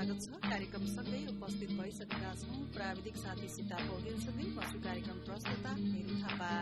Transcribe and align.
स्वागत 0.00 0.20
छ। 0.24 0.28
कार्यक्रम 0.42 0.84
सँगै 0.90 1.18
उपस्थित 1.30 1.72
भइसकेका 1.78 2.30
छौं। 2.42 2.60
प्राविधिक 2.76 3.16
साथी 3.16 3.48
सीता 3.54 3.80
पौडेलसँगै 3.80 4.46
पशु 4.56 4.78
कार्यक्रम 4.80 5.18
प्रस्तुता 5.28 5.72
मेरू 5.76 6.14
थापा। 6.22 6.52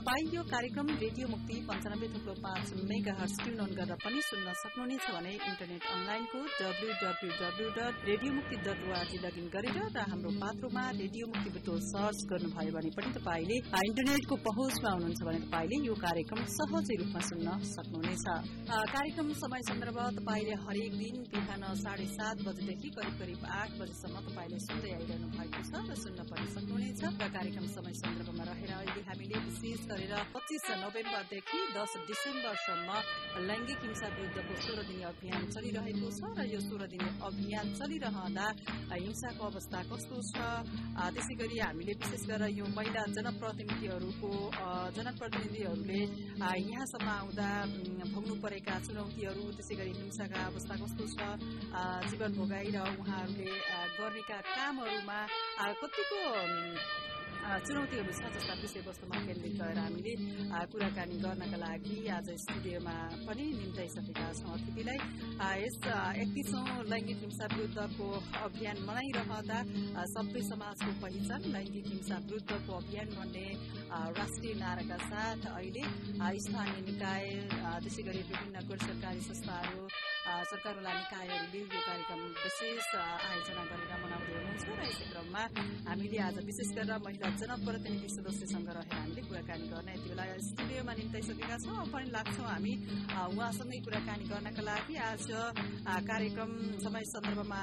तपाईँ 0.00 0.28
यो 0.32 0.42
कार्यक्रम 0.50 0.86
रेडियो 1.00 1.26
मुक्ति 1.28 1.54
पञ्चानब्बे 1.68 2.06
थुप्रो 2.12 2.34
पाँच 2.40 2.68
मेगा 2.90 3.12
हर्स 3.16 3.32
ट्युन 3.40 3.58
अन 3.60 3.72
गरेर 3.78 3.96
पनि 4.04 4.20
सुन्न 4.28 4.52
सक्नुहुनेछ 4.60 5.08
भने 5.12 5.32
इन्टरनेट 5.48 5.82
अनलाइनको 5.94 6.38
W 6.60 6.94
W 7.02 7.32
W 7.40 7.66
dot 7.78 8.06
radio 8.08 8.30
Mukti 8.36 8.56
dot 8.64 8.80
O R G 8.86 9.18
login 9.24 9.50
गरेर 9.54 9.76
र 9.96 10.04
हाम्रो 10.12 10.30
पात्रोमा 10.44 10.84
रेडियो 11.00 11.26
मुक्ति 11.32 11.50
बुटो 11.56 11.74
सर्च 11.88 12.22
गर्नुभयो 12.30 12.72
भने 12.76 12.92
पनि 12.96 13.12
तपाईँले 13.18 13.58
इन्टरनेटको 13.88 14.38
पहुँचमा 14.48 14.90
हुनुहुन्छ 14.94 15.20
भने 15.28 15.40
तपाईँले 15.44 15.76
यो 15.88 15.98
कार्यक्रम 16.06 16.40
सहजै 16.56 16.96
रूपमा 17.02 17.20
सुन्न 17.28 17.58
सक्नुहुनेछ। 17.74 18.24
कार्यक्रम 18.96 19.28
समय 19.42 19.66
सन्दर्भ 19.68 20.00
तपाईँले 20.20 20.56
हरेक 20.64 20.96
दिन 21.02 21.20
बिहान 21.36 21.68
साढे 21.82 22.08
सात 22.16 22.42
बजेदेखि 22.48 22.94
करिब 22.96 23.20
करिब 23.20 23.44
आठ 23.60 23.76
बजेसम्म 23.82 24.24
तपाईँले 24.30 24.64
सुन्दै 24.64 24.96
आइरहनु 24.96 25.28
भएको 25.36 25.62
छ 25.68 25.84
र 25.92 26.00
सुन्न 26.06 26.28
पनि 26.32 26.48
सक्नुहुनेछ। 26.56 27.04
र 27.20 27.30
कार्यक्रम 27.38 27.70
समय 27.76 27.94
सन्दर्भमा 28.02 28.50
रहेर 28.50 28.74
अहिले 28.80 29.06
हामीले 29.12 29.46
विशेष 29.50 29.88
गरेर 29.90 30.14
पच्चिस 30.34 30.66
नोभेम्बरदेखि 30.82 31.60
दस 31.74 31.92
डिसेम्बरसम्म 32.08 32.88
लैङ्गिक 33.48 33.80
हिंसा 33.84 34.08
विरूद्धको 34.14 34.54
सोह्र 34.64 34.82
दिने 34.88 35.04
अभियान 35.10 35.42
चलिरहेको 35.54 36.10
छ 36.18 36.30
र 36.38 36.46
यो 36.46 36.60
सोह्र 36.66 36.86
दिने 36.92 37.10
अभियान 37.28 37.66
चलिरहँदा 37.80 38.46
हिंसाको 38.92 39.44
अवस्था 39.50 39.80
कस्तो 39.90 40.16
छ? 40.30 40.36
त्यसै 41.14 41.34
गरी 41.40 41.58
हामीले 41.58 41.92
विशेष 42.02 42.22
गरेर 42.30 42.54
यो 42.60 42.66
महिला 42.78 43.02
जनप्रतिनिधिहरूको 43.18 44.30
जनप्रतिनिधिहरूले 44.96 46.00
यहाँसम्म 46.70 47.08
आउँदा 47.18 47.50
भोग्नु 48.14 48.34
परेका 48.46 48.74
चुनौतीहरू 48.86 49.44
त्यसै 49.58 49.74
गरी 49.80 49.92
हिंसाका 49.98 50.40
अवस्था 50.50 50.74
कस्तो 50.82 51.04
छ? 51.14 51.18
जीवन 52.10 52.30
भोगाई 52.38 52.70
र 52.70 52.78
उहाँहरूले 52.94 53.52
गर्नेका 53.98 54.38
कामहरूमा 54.54 55.20
कतिको 55.82 56.20
चुनौतीहरू 57.40 58.12
छ 58.16 58.28
जस्ता 58.34 58.54
विषयवस्तुमा 58.60 59.18
केन्द्रित 59.26 59.54
भएर 59.60 59.78
हामीले 59.80 60.12
कुराकानी 60.72 61.16
गर्नका 61.24 61.58
लागि 61.62 61.96
आज 62.16 62.28
स्टुडियोमा 62.42 62.96
पनि 63.26 63.44
निम्ताइसकेका 63.60 64.26
छौँ 64.40 64.52
अतिथिलाई। 64.56 64.98
यस 65.62 65.78
एकतिसौँ 66.22 66.66
लैङ्गिक 66.92 67.18
हिंसा 67.24 67.46
विरुद्धको 67.54 68.06
अभियान 68.44 68.76
मनाइरहँदा 68.88 69.58
सभ्य 70.14 70.44
समाजको 70.50 70.92
पहिचान 71.00 71.40
लैङ्गिक 71.56 71.86
हिंसा 71.94 72.16
विरुद्धको 72.28 72.72
अभियान 72.82 73.08
भन्ने 73.16 73.46
राष्ट्रिय 74.20 74.54
नाराका 74.62 74.98
साथ 75.08 75.50
अहिले 75.56 75.84
स्थानीय 76.46 76.80
निकाय 76.92 77.26
त्यसै 77.82 78.02
गरी 78.08 78.22
विभिन्न 78.30 78.68
गैर 78.68 78.86
सरकारी 78.86 79.20
संस्थाहरू 79.28 80.09
सरकारवाला 80.50 80.92
निकायहरूले 81.00 81.60
यो 81.60 81.80
कार्यक्रम 81.88 82.20
विशेष 82.44 82.88
आयोजना 83.00 83.62
गरेर 83.70 83.92
मनाउँदै 84.02 84.32
हुनुहुन्छ 84.36 84.64
र 84.78 84.82
यसै 84.90 85.06
क्रममा 85.10 85.42
हामीले 85.88 86.18
आज 86.26 86.36
विशेष 86.48 86.70
गरेर 86.76 86.98
महिला 87.06 87.28
जनप्रतिनिधि 87.40 88.08
सदस्यसँग 88.16 88.68
रहेर 88.76 88.94
हामीले 88.94 89.22
कुराकानी 89.28 89.66
गर्न 89.72 89.88
यति 89.94 90.08
बेला 90.10 90.24
स्टुडियोमा 90.48 90.92
निम्ताइसकेका 91.00 91.56
छौँ। 91.64 91.84
पनि 91.92 92.08
लाग्छौँ 92.16 92.46
हामी 92.50 92.72
उहाँसँगै 93.34 93.78
कुराकानी 93.86 94.24
गर्नका 94.30 94.62
लागि 94.70 94.94
आज 95.10 95.26
कार्यक्रम 96.10 96.50
समय 96.84 97.04
सन्दर्भमा 97.12 97.62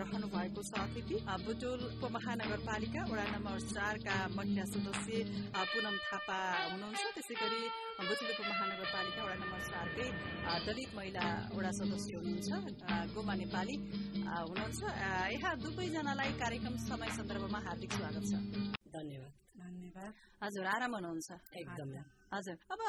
रहनु 0.00 0.26
भएको 0.34 0.60
छ 0.62 0.72
अतिथि। 0.84 1.16
बुटोल 1.44 1.80
उपमहानगरपालिका 1.94 3.00
वडा 3.10 3.24
नम्बर 3.34 3.58
चारका 3.74 4.16
महिला 4.38 4.64
सदस्य 4.72 5.16
पुनम 5.72 5.96
थापा 6.06 6.38
हुनुहुन्छ। 6.70 7.02
त्यसै 7.16 7.34
गरी 7.42 7.62
बुटोल 7.94 8.30
उपमहानगरपालिका 8.34 9.22
वडा 9.22 9.36
नम्बर 9.38 9.60
चारकै 9.70 10.08
दलित 10.66 10.90
महिला 10.98 11.26
वडा 11.54 11.70
सदस्य 11.78 12.10
हुनुहुन्छ 12.18 12.50
गोमा 13.14 13.34
नेपाली 13.38 13.76
हुनुहुन्छ। 14.26 14.80
यहाँ 15.34 15.52
दुवैजनालाई 15.62 16.32
कार्यक्रम 16.42 16.74
समय 16.90 17.08
सन्दर्भमा 17.18 17.58
हार्दिक 17.66 17.90
स्वागत 17.94 18.24
छ। 18.26 18.34
धन्यवाद। 18.90 19.32
धन्यवाद। 19.62 20.10
हजुर 20.42 20.66
आराम 20.74 20.92
हुनुहुन्छ? 20.98 21.28
एकदम। 21.54 21.88
हजुर। 22.34 22.56
अब 22.74 22.80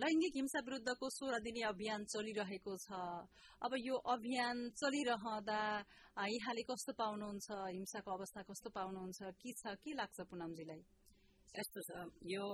लैङ्गिक 0.00 0.34
हिंसा 0.40 0.60
विरुद्धको 0.64 1.06
सोह्र 1.12 1.36
दिने 1.44 1.62
अभियान 1.68 2.00
चलिरहेको 2.08 2.72
छ। 2.80 2.88
अब 3.60 3.72
यो 3.84 3.96
अभियान 4.16 4.56
चलिरहँदा 4.80 5.60
यहाँले 6.16 6.62
कस्तो 6.64 6.92
पाउनुहुन्छ? 6.96 7.46
हिंसाको 7.52 8.10
अवस्था 8.16 8.40
कस्तो 8.48 8.68
पाउनुहुन्छ? 8.72 9.18
के 9.44 9.50
छ? 9.60 9.76
के 9.76 9.92
लाग्छ 9.92 10.18
पुनमजीलाई? 10.24 10.80
यस्तो 11.54 11.80
छ 11.88 11.90
यो 12.26 12.44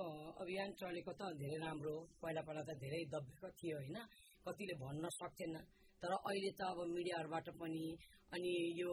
अभियान 0.43 0.71
चलेको 0.81 1.13
त 1.19 1.21
धेरै 1.41 1.59
राम्रो 1.65 1.95
पहिला 2.21 2.43
पहिला 2.47 2.63
त 2.63 2.71
धेरै 2.83 3.01
दबिएको 3.13 3.49
थियो 3.59 3.77
होइन। 3.79 3.99
कतिले 4.45 4.75
भन्न 4.83 5.05
सक्थेन। 5.19 5.55
तर 6.03 6.13
अहिले 6.19 6.51
त 6.59 6.61
अब 6.71 6.79
मिडियाहरूबाट 6.97 7.47
पनि 7.61 7.85
अनि 8.33 8.53
यो 8.81 8.93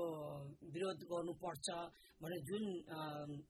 विरोध 0.74 1.00
गर्नुपर्छ 1.12 1.68
भने 2.22 2.38
जुन 2.48 2.66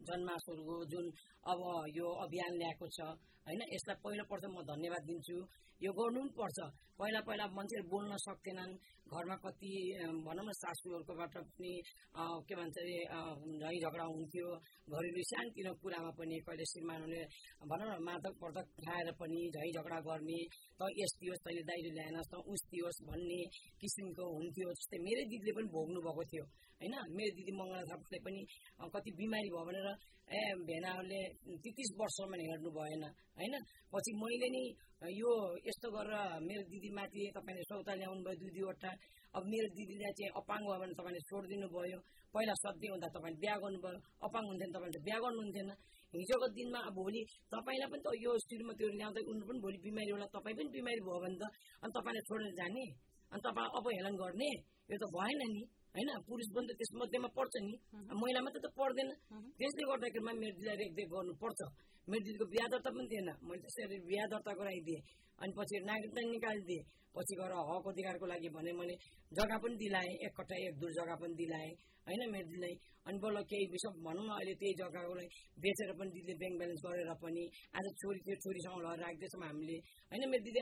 जनमासहरूको 0.07 0.75
जुन 0.91 1.05
अब 1.51 1.59
यो 1.97 2.07
अभियान 2.25 2.53
ल्याएको 2.61 2.85
छ 2.95 2.99
होइन? 3.47 3.61
यसलाई 3.73 3.97
पहिलो 4.03 4.23
प्रथम 4.29 4.51
म 4.53 4.59
धन्यवाद 4.69 5.03
दिन्छु। 5.09 5.37
यो 5.81 5.91
गर्नु 5.97 6.19
पनि 6.21 6.35
पर्छ 6.37 6.57
पहिला 6.99 7.19
पहिला 7.27 7.45
मान्छेहरू 7.55 7.87
बोल्न 7.91 8.11
सक्थेनन् 8.19 8.73
घरमा 9.09 9.35
कति 9.43 9.71
भनौँ 10.27 10.45
न 10.45 10.51
सासूहरूकोबाट 10.61 11.35
पनि 11.55 11.73
के 12.47 12.53
भन्छ 12.59 12.77
अरे 12.83 12.97
झै 13.61 13.75
झगडा 13.83 14.05
हुन्थ्यो। 14.11 14.47
घरेलु 14.91 15.21
सानोतिनो 15.31 15.71
कुरामा 15.81 16.11
पनि 16.19 16.35
कहिले 16.45 16.65
श्रीमानहरूले 16.71 17.21
भनौँ 17.71 17.87
न 17.89 17.95
मादक 18.07 18.33
पर्दक 18.41 18.67
खाएर 18.85 19.07
पनि 19.21 19.41
झै 19.55 19.69
झगडा 19.77 19.99
गर्ने 20.07 20.39
त 20.77 20.81
यस 20.99 21.11
दियोस् 21.19 21.43
तैँले 21.45 21.63
दाइले 21.69 21.91
ल्याएनस् 21.97 22.29
त 22.31 22.35
उस 22.51 22.61
दियोस् 22.71 22.99
भन्ने 23.07 23.41
किसिमको 23.81 24.23
हुन्थ्यो। 24.35 24.67
जस्तै 24.77 24.99
मेरै 25.07 25.23
दिदीले 25.31 25.51
पनि 25.57 25.67
भोग्नु 25.79 25.99
भएको 26.01 26.23
थियो 26.27 26.45
होइन 26.81 26.95
मेरो 27.11 27.31
दिदी 27.33 27.51
मङ्गला 27.53 27.83
थापाले 27.87 28.19
पनि 28.21 28.41
कति 28.89 29.11
बिमारी 29.13 29.49
भयो 29.49 29.63
भनेर 29.65 29.87
ए 30.31 30.41
भेनाहरूले 30.63 31.21
तेत्तिस 31.57 31.89
वर्षमा 31.97 32.37
हेर्नु 32.41 32.69
भएन 32.71 33.03
होइन 33.35 33.55
पछि 33.93 34.11
मैले 34.15 34.47
नि 34.49 34.63
यो 35.13 35.31
यस्तो 35.61 35.87
गरेर 35.89 36.13
मेरो 36.41 36.63
दिदीमाथि 36.67 37.21
तपाईँले 37.33 37.63
सौता 37.65 37.93
ल्याउनु 37.95 38.21
भयो 38.21 38.35
दुई 38.37 38.51
दुईवटा 38.51 38.91
अब 39.33 39.43
मेरो 39.45 39.67
दिदीलाई 39.73 40.13
चाहिँ 40.13 40.31
अपाङ्ग 40.35 40.65
भयो 40.65 40.79
भने 40.79 40.93
तपाईँले 40.93 41.21
छोडिदिनु 41.25 41.67
भयो 41.69 41.99
पहिला 42.33 42.53
सधैँ 42.55 42.89
हुँदा 42.89 43.07
तपाईँले 43.09 43.39
बिहा 43.39 43.55
गर्नुभयो 43.57 43.99
अपाङ्ग 44.21 44.47
हुन्थेन 44.49 44.71
तपाईँले 44.71 44.99
बिहा 45.01 45.19
गर्नुहुन्थेन 45.19 45.69
हिजोको 46.13 46.47
दिनमा 46.51 46.79
अब 46.83 46.93
भोलि 46.95 47.21
तपाईँलाई 47.49 47.89
पनि 47.89 48.01
त 48.01 48.07
यो 48.17 48.31
श्रीमतीहरू 48.41 48.93
ल्याउँदै 48.93 49.21
उनीहरू 49.23 49.47
पनि 49.47 49.59
भोलि 49.59 49.77
बिमारी 49.79 50.11
होला 50.11 50.27
तपाईँ 50.29 50.55
पनि 50.57 50.69
बिमारी 50.71 51.01
भयो 51.01 51.19
भने 51.21 51.37
त 51.37 51.43
अनि 51.79 51.91
तपाईँलाई 51.91 52.23
छोडेर 52.25 52.53
जाने 52.55 52.85
अनि 53.31 53.41
तपाईँ 53.41 53.69
अवहेलन 53.77 54.15
गर्ने 54.15 54.51
यो 54.89 54.97
त 54.97 55.09
भएन 55.13 55.41
नि 55.53 55.63
होइन 55.95 56.09
पुरुष 56.23 56.47
पनि 56.53 56.65
त 56.65 56.71
त्यसमध्येमा 56.75 57.29
पर्छ 57.33 57.53
नि 57.61 57.73
महिला 58.13 58.39
मात्रै 58.41 58.61
त 58.61 58.67
पर्दैन 58.73 59.09
त्यसले 59.57 59.83
गर्दाखेरिमा 59.85 60.31
मेरो 60.35 60.53
दिदीलाई 60.53 60.77
रेखदेख 60.81 61.07
गर्नुपर्छ 61.09 61.59
मेरो 62.07 62.23
दिदीको 62.25 62.45
बिहा 62.47 62.67
दर्ता 62.69 62.89
पनि 62.91 63.07
थिएन 63.07 63.29
मैले 63.41 63.61
त्यसरी 63.65 63.97
बिहा 64.05 64.25
दर्ता 64.29 64.51
गराइदिएँ 64.55 65.01
अनि 65.39 65.51
पछि 65.53 65.75
नागरिकता 65.83 66.21
निकालिदिएँ 66.27 66.83
पछि 67.15 67.33
गएर 67.35 67.53
हक 67.67 67.85
अधिकारको 67.87 68.25
लागि 68.27 68.49
भने 68.51 68.71
मैले 68.73 68.95
जग्गा 69.31 69.57
पनि 69.59 69.75
दिलाएँ 69.77 70.13
एक 70.19 70.33
कट्टा 70.35 70.55
एक 70.61 70.73
दुई 70.77 70.91
जग्गा 70.93 71.15
पनि 71.17 71.33
दिलाएँ 71.35 71.73
होइन 72.07 72.21
मेरो 72.27 72.45
दिदीलाई 72.45 72.75
अनि 73.05 73.17
बल्ल 73.19 73.41
केही 73.43 73.65
विषय 73.67 73.89
भनौँ 73.99 74.23
न 74.23 74.31
अहिले 74.31 74.53
त्यही 74.55 74.73
जग्गाकोलाई 74.75 75.27
बेचेर 75.57 75.91
पनि 75.93 76.09
दिदीले 76.11 76.35
ब्याङ्क 76.39 76.55
ब्यालेन्स 76.59 76.81
गरेर 76.85 77.11
पनि 77.17 77.43
आज 77.73 77.85
छोरी 77.95 78.19
त्यो 78.21 78.35
छोरीसँग 78.37 78.77
लगेर 78.79 78.99
राख्दैछौँ 79.01 79.41
हामीले 79.43 79.77
होइन 80.11 80.23
मेरो 80.27 80.43
दिदी 80.45 80.61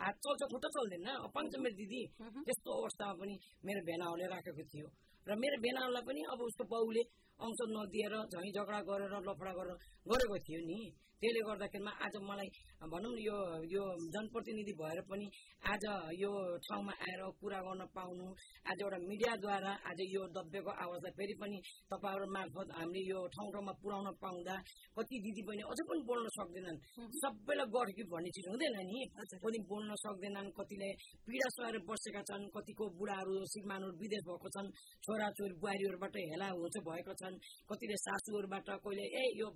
हात 0.00 0.14
चल्छ 0.20 0.42
खुट्टा 0.46 0.68
चल्दैन 0.70 1.08
अपाङ्ग 1.22 1.48
छ 1.48 1.54
मेरो 1.58 1.76
दिदी 1.76 2.02
त्यस्तो 2.42 2.70
अवस्थामा 2.74 3.14
पनि 3.20 3.34
मेरो 3.64 3.80
भेनाहरूले 4.26 4.36
राखेको 4.36 4.62
थियो 4.72 4.88
र 5.26 5.34
मेरो 5.34 5.56
भेनाहरूलाई 5.58 6.04
पनि 6.06 6.20
अब 6.32 6.40
उसको 6.46 6.64
बाउले 6.70 7.02
अंश 7.38 7.58
नदिएर 7.68 8.14
झैँ 8.32 8.50
झगडा 8.54 8.80
गरेर 8.88 9.14
लफडा 9.26 9.52
गरेर 9.58 9.76
गरेको 10.06 10.36
थियो 10.46 10.60
नि। 10.62 10.80
त्यसले 11.16 11.40
गर्दाखेरिमा 11.48 11.92
आज 12.04 12.14
मलाई 12.28 12.48
भनौँ 12.92 13.12
न 13.12 13.18
यो 13.24 13.36
यो 13.72 13.82
जनप्रतिनिधि 14.14 14.72
भएर 14.76 15.00
पनि 15.08 15.26
आज 15.64 15.84
यो 16.20 16.30
ठाउँमा 16.60 16.92
आएर 16.92 17.20
कुरा 17.40 17.60
गर्न 17.66 17.82
पाउनु 17.96 18.26
आज 18.68 18.78
एउटा 18.84 18.98
मिडियाद्वारा 19.00 19.72
आज 19.88 20.00
यो 20.12 20.22
दब्बेको 20.36 20.72
आवाजलाई 20.76 21.12
फेरि 21.16 21.34
पनि 21.40 21.56
तपाईँहरू 21.88 22.26
मार्फत 22.36 22.68
हामीले 22.78 23.02
यो 23.08 23.20
ठाउँ 23.32 23.48
ठाउँमा 23.54 23.72
पुर्याउन 23.80 24.08
पाउँदा 24.24 24.56
कति 24.96 25.16
दिदी 25.24 25.42
बहिनी 25.48 25.62
अझै 25.72 25.84
पनि 25.88 26.02
बोल्न 26.04 26.26
सक्दैनन्। 26.36 26.78
सबैलाई 27.16 27.66
गर्यो 27.74 28.04
भन्ने 28.12 28.30
चिज 28.36 28.46
हुँदैन 28.52 28.76
नि। 28.92 29.00
कति 29.40 29.58
बोल्न 29.72 29.90
सक्दैनन् 30.04 30.52
कतिले 30.58 30.90
पीडा 31.24 31.48
सहेर 31.56 31.76
बसेका 31.88 32.22
छन् 32.28 32.44
कतिको 32.54 32.84
बुढाहरू 32.98 33.32
श्रीमानहरू 33.52 33.94
विदेश 34.04 34.22
भएको 34.28 34.48
छन् 34.54 34.68
छोराछोरी 35.16 35.54
बुहारीहरूबाट 35.56 36.16
हेला 36.30 36.46
हुन्छ 36.52 36.76
भएको 36.84 37.12
छन्। 37.16 37.36
कतिले 37.68 37.96
सासूहरूबाट 38.04 38.68
कहिले 38.84 39.04
ए 39.16 39.22
यो 39.40 39.46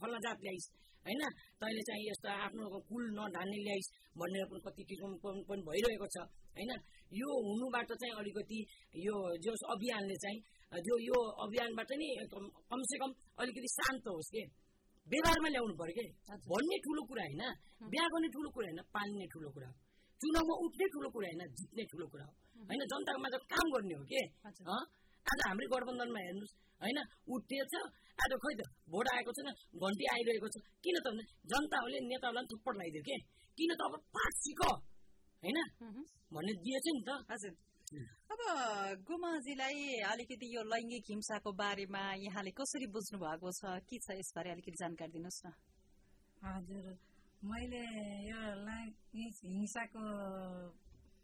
फल्ला 0.00 0.18
जात 0.24 0.38
ल्याइस्। 0.40 0.66
होइन? 1.04 1.22
तैँले 1.60 1.82
चाहिँ 1.88 2.04
यस्तो 2.08 2.28
आफ्नो 2.44 2.64
कुल 2.88 3.04
नढान्ने 3.16 3.58
ल्याइस् 3.66 3.88
भनेर 4.16 4.44
पनि 4.48 4.60
कति 4.64 4.82
किसिम 4.88 5.12
पनि 5.20 5.60
भइरहेको 5.68 6.06
छ। 6.14 6.16
होइन? 6.56 6.72
यो 7.20 7.28
हुनुबाट 7.46 7.90
चाहिँ 8.00 8.14
अलिकति 8.20 8.58
यो 9.06 9.16
जो 9.44 9.52
अभियानले 9.74 10.16
चाहिँ 10.24 10.38
जो 10.88 10.94
यो 11.04 11.18
अभियानबाट 11.44 11.90
नि 12.00 12.08
कमसेकम 12.70 13.10
अलिकति 13.40 13.68
शान्त 13.76 14.04
होस् 14.08 14.32
के? 14.32 14.42
व्यवहारमा 15.06 15.48
ल्याउनु 15.52 15.74
पर्यो 15.80 15.94
कि? 15.98 16.04
भन्ने 16.48 16.76
ठुलो 16.84 17.02
कुरा 17.08 17.24
होइन। 17.28 17.44
बिहा 17.92 18.06
गर्ने 18.12 18.28
ठुलो 18.34 18.48
कुरा 18.56 18.66
होइन 18.68 18.80
पाल्ने 18.96 19.26
ठुलो 19.32 19.48
कुरा 19.54 19.68
हो। 19.68 19.76
चुनावमा 20.20 20.54
उठ्ने 20.64 20.86
ठुलो 20.94 21.08
कुरा 21.14 21.28
होइन 21.28 21.42
जित्ने 21.58 21.84
ठुलो 21.92 22.06
कुरा 22.12 22.24
हो। 22.28 22.32
होइन? 22.68 22.80
जनताको 22.92 23.18
माझ 23.24 23.34
काम 23.52 23.66
गर्ने 23.74 23.94
हो 23.98 24.04
के? 24.12 24.22
आज 25.26 25.40
हाम्रै 25.46 25.66
गठबन्धनमा 25.72 26.20
हेर्नुहोस् 26.26 26.54
होइन 26.80 26.98
उठिएछ 27.34 27.74
आज 28.18 28.32
खै 28.42 28.52
त 28.58 28.60
भोट 28.92 29.06
आएको 29.14 29.30
छैन 29.36 29.48
घन्टी 29.80 30.04
आइरहेको 30.14 30.48
छ। 30.54 30.56
किन 30.84 30.96
त 31.00 31.06
भने 31.06 31.24
जनताहरूले 31.50 31.98
नेताहरूलाई 32.10 32.46
थुप्पट 32.52 32.74
लगाइदियो 32.80 33.02
के? 33.08 33.16
किन 33.58 33.70
त 33.78 33.80
अब 33.86 33.94
पाठ 34.14 34.32
सिक 34.44 34.60
होइन? 35.42 35.58
भन्ने 36.34 36.52
दिएछ 36.64 36.86
नि 36.96 37.02
त। 37.08 37.10
हजुर। 37.30 37.54
अब 38.32 38.40
गुमाजीलाई 39.08 39.78
अलिकति 40.10 40.46
यो 40.56 40.62
लैङ्गिक 40.72 41.04
हिंसाको 41.12 41.50
बारेमा 41.60 42.02
यहाँले 42.26 42.50
कसरी 42.58 42.86
बुझ्नु 42.94 43.18
भएको 43.24 43.48
छ? 43.58 43.62
के 43.88 43.96
छ 44.04 44.08
यसबारे 44.20 44.48
अलिकति 44.54 44.78
जानकारी 44.82 45.12
दिनुहोस् 45.16 45.42
न। 45.46 45.48
हजुर 46.42 46.84
मैले 47.42 47.84
यो 48.30 48.40
लैङ्गिक 48.68 49.34
हिंसाको 49.44 50.02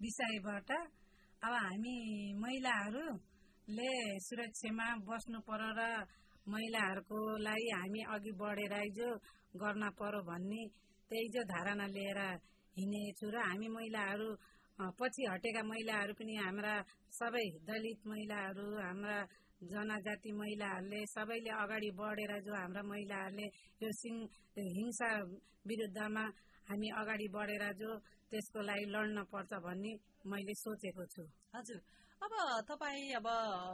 विषयबाट 0.01 0.71
अब 1.43 1.53
हामी 1.65 1.97
महिलाहरूले 3.69 4.19
सुरक्षामा 4.21 4.87
बस्नु 5.03 5.39
पर्यो 5.43 5.71
र 5.75 5.83
महिलाहरूको 6.47 7.19
लागि 7.41 7.71
हामी 7.73 8.01
अघि 8.09 8.33
बढेर 8.33 8.75
जो 8.95 9.09
गर्न 9.55 9.83
पर्यो 9.93 10.21
भन्ने 10.23 10.63
त्यही 11.11 11.29
जो 11.29 11.43
धारणा 11.45 11.87
लिएर 11.91 12.21
हिँडेछु 12.77 13.27
र 13.27 13.37
हामी 13.43 13.69
महिलाहरू 13.69 14.29
पछि 14.95 15.23
हटेका 15.27 15.63
महिलाहरू 15.65 16.13
पनि 16.15 16.35
हाम्रा 16.37 16.75
सबै 17.11 17.47
दलित 17.67 18.07
महिलाहरू 18.07 18.67
हाम्रा 18.79 19.19
जनजाति 19.67 20.31
महिलाहरूले 20.33 21.01
सबैले 21.09 21.51
अगाडि 21.57 21.91
बढेर 21.99 22.33
जो 22.47 22.55
हाम्रा 22.55 22.83
महिलाहरूले 22.85 23.47
यो 23.83 23.91
सिङ 23.93 24.15
हिंसा 24.77 25.11
विरुद्धमा 25.67 26.25
हामी 26.69 26.89
अगाडि 26.95 27.29
बढेर 27.35 27.65
जो 27.75 27.91
त्यसको 28.31 28.61
लागि 28.63 28.87
लड्न 28.95 29.19
पर्छ 29.27 29.53
भन्ने 29.67 29.93
मैले 30.25 30.55
सोचेको 30.55 31.05
छु। 31.07 31.23
हजुर। 31.55 31.81
अब 32.17 32.33
तपाईँ 32.69 33.13
अब 33.21 33.27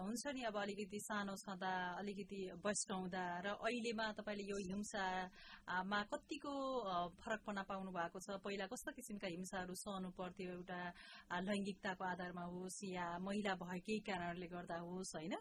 हुन्छ 0.04 0.26
नि 0.34 0.42
अब 0.50 0.56
अलिकति 0.60 0.98
सानो 1.00 1.34
छँदा 1.38 1.70
अलिकति 1.98 2.40
वयस्क 2.64 2.90
हुँदा 2.92 3.22
र 3.46 3.46
अहिलेमा 3.54 4.06
तपाईँले 4.18 4.44
यो 4.50 4.56
हिंसामा 4.66 6.00
कतिको 6.10 6.52
फरकपना 7.22 7.62
पाउनु 7.70 7.90
भएको 7.94 8.18
छ? 8.18 8.34
पहिला 8.42 8.66
कस्ता 8.66 8.90
किसिमका 8.98 9.28
हिंसाहरू 9.30 9.74
सहनु 9.78 10.10
पर्थ्यो? 10.18 10.50
एउटा 10.58 10.80
लैङ्गिकताको 11.46 12.04
आधारमा 12.04 12.44
होस् 12.50 12.82
या 12.90 13.06
महिला 13.22 13.54
भएकै 13.62 13.98
कारणले 14.10 14.46
गर्दा 14.50 14.78
होस् 14.90 15.14
होइन? 15.16 15.34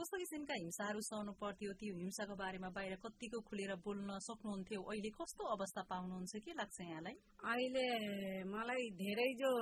कस्तो 0.00 0.16
किसिमका 0.18 0.54
हिंसाहरू 0.64 1.00
सहनु 1.04 1.32
पर्थ्यो? 1.36 1.72
त्यो 1.76 1.94
हिंसाको 2.00 2.34
बारेमा 2.42 2.68
बाहिर 2.72 2.96
कतिको 3.04 3.38
खुलेर 3.44 3.76
बोल्न 3.84 4.18
सक्नुहुन्थ्यो? 4.24 4.80
अहिले 4.88 5.10
कस्तो 5.20 5.44
अवस्था 5.52 5.82
पाउनुहुन्छ? 5.92 6.32
के 6.48 6.52
लाग्छ 6.56 6.80
यहाँलाई? 6.80 7.16
अहिले 7.52 7.86
मलाई 8.48 8.84
धेरै 9.04 9.30
जो 9.36 9.52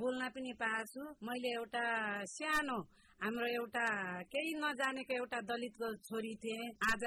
बोल्न 0.00 0.28
पनि 0.32 0.52
पाएको 0.56 0.90
छु। 0.92 1.02
मैले 1.28 1.50
एउटा 1.60 1.84
सानो 2.26 2.78
हाम्रो 3.20 3.46
एउटा 3.46 3.86
केही 4.30 4.52
नजानेको 4.58 5.14
एउटा 5.14 5.38
दलितको 5.46 5.88
छोरी 6.06 6.34
थिएँ। 6.42 6.70
आज 6.90 7.04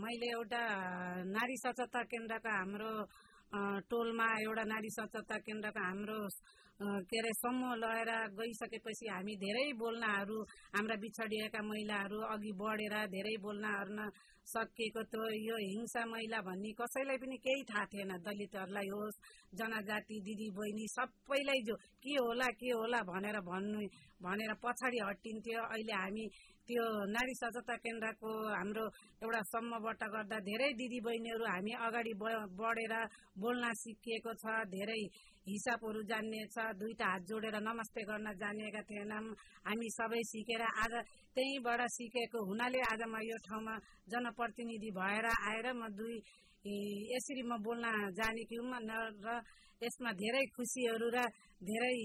मैले 0.00 0.28
एउटा 0.36 0.62
नारी 1.36 1.56
सचेतता 1.64 2.02
केन्द्रका 2.08 2.52
हाम्रो 2.58 2.92
टोलमा 3.90 4.28
एउटा 4.40 4.64
नारी 4.72 4.90
सचेतता 4.96 5.36
केन्द्रका 5.46 5.82
हाम्रो 5.84 6.18
के 6.80 7.18
अरे 7.18 7.32
समूह 7.36 7.74
लगेर 7.76 8.10
गइसकेपछि 8.32 9.06
हामी 9.12 9.34
धेरै 9.36 9.64
बोल्नहरू 9.76 10.36
हाम्रा 10.76 10.96
बिछडिएका 10.96 11.60
महिलाहरू 11.62 12.20
अघि 12.32 12.52
बढेर 12.56 12.94
धेरै 13.12 13.36
बोल्न 13.44 14.08
सकिएको 14.48 15.02
थियो 15.12 15.26
यो 15.46 15.56
हिंसा 15.60 16.04
महिला 16.08 16.40
भन्ने 16.42 16.72
कसैलाई 16.80 17.16
पनि 17.20 17.36
केही 17.44 17.62
थाहा 17.70 17.84
थिएन। 17.92 18.12
दलितहरूलाई 18.24 18.88
होस् 18.96 19.20
जनजाति 19.60 20.16
दिदी 20.26 20.48
बहिनी 20.56 20.86
सबैलाई 20.96 21.60
जो 21.68 21.74
के 22.00 22.14
होला 22.16 22.48
के 22.56 22.70
होला 22.72 23.00
भनेर 23.12 23.38
भन्नु 23.44 23.80
भनेर 24.24 24.52
पछाडि 24.64 24.98
हटिन्थ्यो। 25.08 25.60
अहिले 25.60 25.94
हामी 26.00 26.24
त्यो 26.68 26.84
नारी 27.12 27.34
सचेतता 27.34 27.76
केन्द्रको 27.84 28.30
हाम्रो 28.56 28.84
एउटा 29.22 29.40
समूहबाट 29.52 30.02
गर्दा 30.14 30.38
धेरै 30.48 30.70
दिदी 30.80 31.00
बहिनीहरू 31.06 31.44
हामी 31.44 31.72
अगाडि 31.86 32.12
बढेर 32.58 32.94
बोल्न 33.36 33.72
सिकिएको 33.82 34.32
छ 34.42 34.64
धेरै 34.74 35.02
हिसाबहरू 35.46 36.02
जान्ने 36.10 36.42
छ। 36.54 36.69
दुईटा 36.72 37.06
हात 37.06 37.22
जोडेर 37.22 37.56
नमस्ते 37.60 38.02
गर्न 38.04 38.32
जानिएका 38.34 38.82
थिएनौँ 38.82 39.34
हामी 39.62 39.88
सबै 39.90 40.22
सिकेर 40.24 40.62
आज 40.62 40.94
त्यहीँबाट 41.36 41.80
सिकेको 41.90 42.38
हुनाले 42.44 42.80
आज 42.86 43.02
म 43.04 43.14
यो 43.22 43.36
ठाउँमा 43.42 43.74
जनप्रतिनिधि 44.06 44.90
भएर 44.92 45.26
आएर 45.26 45.66
म 45.72 45.88
दुई 45.92 46.16
यसरी 47.10 47.42
म 47.42 47.56
बोल्न 47.58 48.10
जानेकी 48.12 48.56
हुँ 48.56 48.80
र 49.20 49.40
यसमा 49.82 50.10
धेरै 50.14 50.44
खुसीहरू 50.52 51.08
र 51.10 51.18
धेरै 51.62 51.96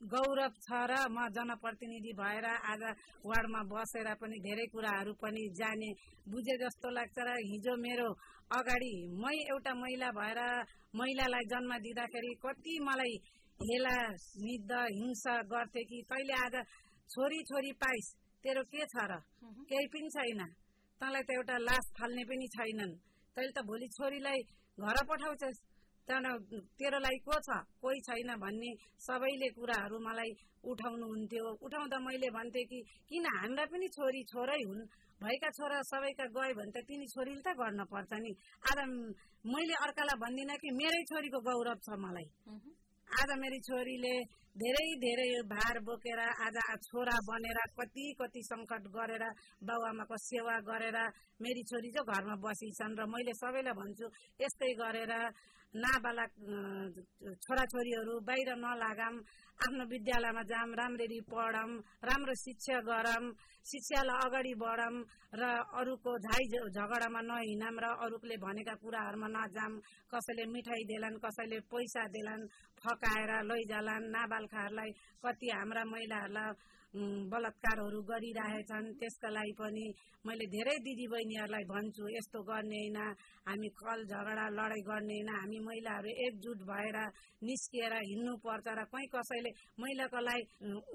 गौरव 0.00 0.54
छ 0.58 0.68
र 0.82 0.92
म 1.08 1.28
जनप्रतिनिधि 1.30 2.12
भएर 2.14 2.46
आज 2.66 2.82
वार्डमा 3.22 3.62
बसेर 3.70 4.08
पनि 4.16 4.38
धेरै 4.40 4.66
कुराहरू 4.68 5.12
पनि 5.14 5.42
जाने 5.54 5.90
बुझे 6.26 6.56
जस्तो 6.58 6.88
लाग्छ 6.90 7.16
र 7.20 7.30
हिजो 7.42 7.74
मेरो 7.78 8.08
अगाडि 8.50 8.94
मै 9.14 9.36
एउटा 9.46 9.74
महिला 9.76 10.10
भएर 10.10 10.40
महिलालाई 10.94 11.44
जन्म 11.52 11.72
दिँदाखेरि 11.84 12.32
कति 12.44 12.74
मलाई 12.84 13.14
हेला 13.60 13.96
निद्ध 14.44 14.72
हिंसा 14.72 15.34
गर्थे 15.52 15.82
कि 15.88 15.98
तैँले 16.10 16.34
आज 16.44 16.56
छोरी 17.08 17.38
छोरी 17.48 17.72
पाइस 17.82 18.06
तेरो 18.44 18.62
के 18.68 18.84
छ 18.92 19.04
र? 19.10 19.12
केही 19.68 19.86
पनि 19.92 20.08
छैन। 20.14 20.40
तँलाई 21.00 21.22
त 21.22 21.30
एउटा 21.32 21.56
लास 21.68 21.84
फाल्ने 21.96 22.24
पनि 22.28 22.46
छैनन्। 22.56 22.92
तैँले 23.36 23.52
त 23.56 23.64
भोलि 23.64 23.88
छोरीलाई 23.96 24.40
घर 24.78 24.96
पठाउँछस्। 25.08 25.58
त्यहाँबाट 26.08 26.52
तेरो 26.78 26.98
लागि 26.98 27.20
को 27.24 27.36
छ 27.46 27.48
कोही 27.80 28.00
छैन 28.08 28.30
भन्ने 28.44 28.70
सबैले 29.06 29.48
कुराहरू 29.56 29.96
मलाई 30.06 30.30
उठाउनुहुन्थ्यो। 30.70 31.46
उठाउँदा 31.64 31.98
मैले 32.06 32.28
भन्थेँ 32.36 32.64
कि 32.70 32.78
किन 33.08 33.24
हाम्रा 33.36 33.64
पनि 33.72 33.88
छोरी 33.96 34.22
छोरै 34.32 34.60
हुन्? 34.68 34.82
भएका 35.22 35.48
छोरा 35.56 35.78
सबैका 35.86 36.26
गयो 36.36 36.54
भने 36.58 36.72
त 36.74 36.82
तिनी 36.82 37.06
छोरीले 37.14 37.42
त 37.46 37.54
गर्न 37.54 37.80
पर्छ 37.86 38.12
नि। 38.22 38.32
आज 38.70 38.78
मैले 39.44 39.74
अर्कालाई 39.86 40.18
भन्दिनँ 40.22 40.56
कि 40.62 40.70
मेरै 40.74 41.02
छोरीको 41.10 41.38
गौरव 41.46 41.78
छ 41.86 41.88
मलाई। 42.04 42.26
आज 43.08 43.30
मेरी 43.38 43.58
छोरीले 43.68 44.14
धेरै 44.56 44.86
धेरै 45.04 45.28
भार 45.48 45.78
बोकेर 45.86 46.20
आज 46.20 46.56
छोरा 46.86 47.16
बनेर 47.28 47.58
कति 47.78 48.04
कति 48.20 48.40
सङ्कट 48.44 48.84
गरेर 48.96 49.24
बाबुआमाको 49.68 50.16
सेवा 50.26 50.56
गरेर 50.68 50.98
मेरी 51.40 51.62
छोरी 51.70 51.90
चाहिँ 51.94 52.08
घरमा 52.08 52.36
बसिछन् 52.44 52.96
र 52.98 53.06
मैले 53.12 53.34
सबैलाई 53.40 53.74
भन्छु 53.80 54.06
यस्तै 54.40 54.72
गरेर 54.82 55.12
नाबालक 55.74 56.30
छोराछोरीहरू 57.40 58.14
बाहिर 58.28 58.50
नलागम 58.60 59.14
आफ्नो 59.60 59.84
विद्यालयमा 59.88 60.42
जाम 60.44 60.70
राम्ररी 60.74 61.20
पढौँ 61.32 61.70
राम्रो 62.04 62.34
शिक्षा 62.36 62.78
गरौँ 62.84 63.24
शिक्षालाई 63.66 64.20
अगाडि 64.26 64.54
बढौँ 64.60 64.96
र 65.32 65.42
अरूको 65.80 66.12
झाइ 66.18 66.44
झगडामा 66.76 67.20
नहिँडौँ 67.24 67.80
र 67.84 67.86
अरूले 68.04 68.36
भनेका 68.44 68.74
कुराहरूमा 68.82 69.28
नजाम 69.32 69.72
कसैले 70.12 70.44
मिठाई 70.52 70.82
देलान् 70.92 71.22
कसैले 71.24 71.58
पैसा 71.72 72.02
देलान् 72.12 72.48
फकाएर 72.82 73.32
लैजालान्। 73.48 74.10
नाबालकाहरूलाई 74.12 74.90
कति 75.24 75.48
हाम्रा 75.56 75.82
महिलाहरूलाई 75.88 76.50
बलात्कारहरू 76.94 78.00
गरिरहेछन्। 78.04 78.86
त्यसका 79.00 79.28
लागि 79.32 79.54
पनि 79.58 79.84
मैले 80.24 80.46
धेरै 80.54 80.76
दिदीबहिनीहरूलाई 80.86 81.64
भन्छु 81.72 82.04
यस्तो 82.16 82.40
गर्ने 82.44 82.80
होइन। 82.82 82.98
हामी 83.48 83.68
कल 83.80 83.98
झगडा 84.04 84.46
लडाइँ 84.58 84.84
गर्ने 84.86 85.16
होइन। 85.16 85.30
हामी 85.32 85.58
महिलाहरू 85.68 86.10
एकजुट 86.26 86.58
भएर 86.68 86.96
निस्किएर 87.42 87.94
हिँड्नु 88.00 88.32
पर्छ 88.44 88.66
र 88.78 88.84
कहीँ 88.92 89.08
कसैले 89.14 89.50
महिलाको 89.80 90.20
लागि 90.28 90.44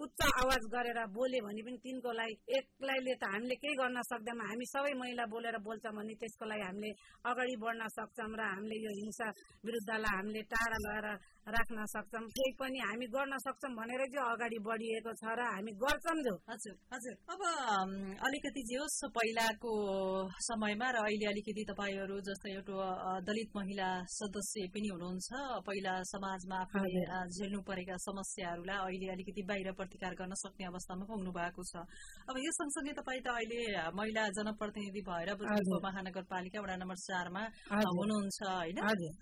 उच्च 0.03 0.19
आवाज 0.41 0.63
गरेर 0.75 0.99
बोल्यो 1.17 1.41
भने 1.43 1.61
पनि 1.67 1.77
तिनको 1.83 2.11
लागि 2.19 2.35
एक्लैले 2.57 3.13
त 3.17 3.23
हामीले 3.33 3.55
केही 3.57 3.75
गर्न 3.81 3.97
सक्दैनौँ। 4.11 4.47
हामी 4.47 4.65
सबै 4.73 4.93
महिला 5.01 5.25
बोलेर 5.27 5.57
बोल्छौँ 5.65 5.93
भने 5.97 6.13
त्यसको 6.21 6.45
लागि 6.45 6.63
हामीले 6.67 6.91
अगाडि 7.25 7.55
बढ्न 7.57 7.81
सक्छौँ 7.97 8.31
र 8.37 8.41
हामीले 8.53 8.77
यो 8.85 8.91
हिंसा 9.01 9.27
विरुद्धलाई 9.65 10.13
हामीले 10.17 10.41
टाढा 10.53 10.77
लगेर 10.85 11.07
राख्न 11.47 11.85
सक्छौँ। 11.87 12.27
केही 12.35 12.51
पनि 12.59 12.79
हामी 12.83 13.07
गर्न 13.07 13.33
सक्छौँ 13.39 13.71
भनेर 13.75 14.01
चाहिँ 14.11 14.31
अगाडि 14.35 14.57
बढिएको 14.67 15.11
छ 15.15 15.31
र 15.31 15.41
हामी 15.47 15.71
गर्छौँ 15.79 16.15
जो। 16.25 16.33
हजुर 16.49 16.75
हजुर। 16.91 17.15
अब 17.31 17.41
अलिकति 18.27 18.61
जे 18.67 18.77
होस् 18.77 18.99
पहिलाको 19.15 19.71
समयमा 20.47 20.87
र 20.91 20.97
अहिले 21.07 21.27
अलिकति 21.31 21.63
तपाईँहरू 21.71 22.15
जस्तै 22.27 22.51
एउटा 22.51 22.75
दलित 23.23 23.49
महिला 23.55 23.89
सदस्य 24.17 24.67
पनि 24.75 24.89
हुनुहुन्छ। 24.91 25.29
पहिला 25.67 25.93
समाजमा 26.11 26.57
आफूले 26.67 27.03
झेल्नु 27.31 27.59
परेका 27.69 27.95
समस्याहरूलाई 28.07 28.79
अहिले 28.83 29.07
अलिकति 29.15 29.41
बाहिर 29.47 29.71
प्रतिकार 29.79 30.19
गर्न 30.19 30.33
सक्ने 30.43 30.67
अवस्थामा 30.67 31.03
पुग्नु 31.07 31.31
भएको 31.31 31.63
छ। 31.63 31.73
अब 32.27 32.35
यो 32.43 32.51
सँगसँगै 32.59 32.93
तपाईँ 32.99 33.23
त 33.23 33.27
अहिले 33.37 33.87
महिला 33.95 34.23
जनप्रतिनिधि 34.35 35.01
भएर 35.07 35.29
महानगरपालिका 35.87 36.59
वडा 36.59 36.75
नम्बर 36.83 36.97
चारमा 37.07 37.43
हुनुहुन्छ 37.71 38.39
होइन? 38.43 38.77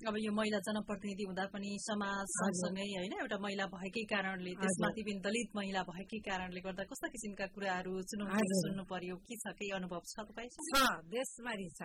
अब 0.10 0.15
यो 0.25 0.32
महिला 0.34 0.60
जनप्रतिनिधि 0.65 1.24
हुँदा 1.29 1.46
पनि 1.53 1.70
समाज 1.86 2.03
समाज 2.05 2.14
सँगसँगै 2.36 2.88
होइन? 2.95 3.13
एउटा 3.22 3.38
महिला 3.45 3.65
भएकै 3.75 4.03
कारणले 4.13 4.51
त्यसमाथि 4.62 5.01
पनि 5.07 5.19
दलित 5.25 5.50
महिला 5.60 5.81
भएकै 5.89 6.19
कारणले 6.27 6.60
गर्दा 6.65 6.84
कस्ता 6.89 7.07
किसिमका 7.13 7.45
कुराहरू 7.55 7.91
चुनौती 8.10 8.45
सुन्नु 8.62 8.84
पर्यो? 8.91 9.15
के 9.25 9.36
छ? 9.36 9.45
केही 9.60 9.72
अनुभव 9.79 10.01
छ 10.12 10.15
तपाईँ 10.29 10.50
छ 10.55 10.57
देशभरि 11.15 11.67
छ। 11.77 11.81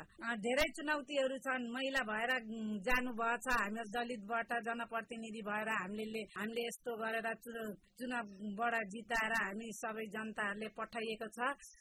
धेरै 0.47 0.67
चुनौतीहरू 0.77 1.37
छन्। 1.47 1.63
महिला 1.77 2.03
भएर 2.11 2.33
जानुभएको 2.87 3.37
छ 3.45 3.47
हामी 3.61 3.83
दलितबाट 3.97 4.51
जनप्रतिनिधि 4.69 5.43
भएर 5.51 5.69
हामीले 5.81 6.23
हामीले 6.39 6.63
यस्तो 6.67 6.91
गरेर 7.03 7.29
चुनावबाट 8.01 8.75
जिताएर 8.93 9.33
हामी 9.45 9.69
सबै 9.83 10.07
जनताहरूले 10.15 10.69
पठाइएको 10.79 11.29
छ। 11.37 11.39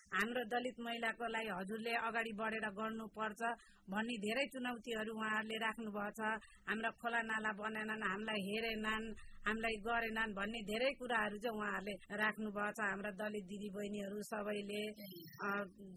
हाम्रो 0.09 0.41
दलित 0.51 0.77
महिलाको 0.85 1.25
लागि 1.35 1.51
हजुरले 1.59 1.93
अगाडि 2.07 2.31
बढेर 2.39 2.65
गर्नुपर्छ 2.79 3.41
भन्ने 3.89 4.15
धेरै 4.23 4.45
चुनौतीहरू 4.53 5.11
उहाँहरूले 5.17 5.57
राख्नु 5.65 5.89
भएको 5.97 6.11
छ। 6.17 6.21
हाम्रा 6.69 6.89
खोला 7.01 7.21
नाला 7.29 7.51
बनाएनन् 7.57 8.03
हामीलाई 8.09 8.38
hear 8.41 8.63
and 8.65 8.84
then 8.86 9.15
हामीलाई 9.49 9.75
गरेनन् 9.81 10.35
भन्ने 10.37 10.59
धेरै 10.69 10.91
कुराहरू 11.01 11.37
चाहिँ 11.43 11.57
उहाँहरूले 11.57 11.93
राख्नु 12.21 12.49
भएको 12.53 12.71
छ। 12.77 12.79
हाम्रा 12.89 13.11
दलित 13.19 13.45
दिदी 13.49 13.69
बहिनीहरू 13.75 14.17
सबैले 14.29 14.81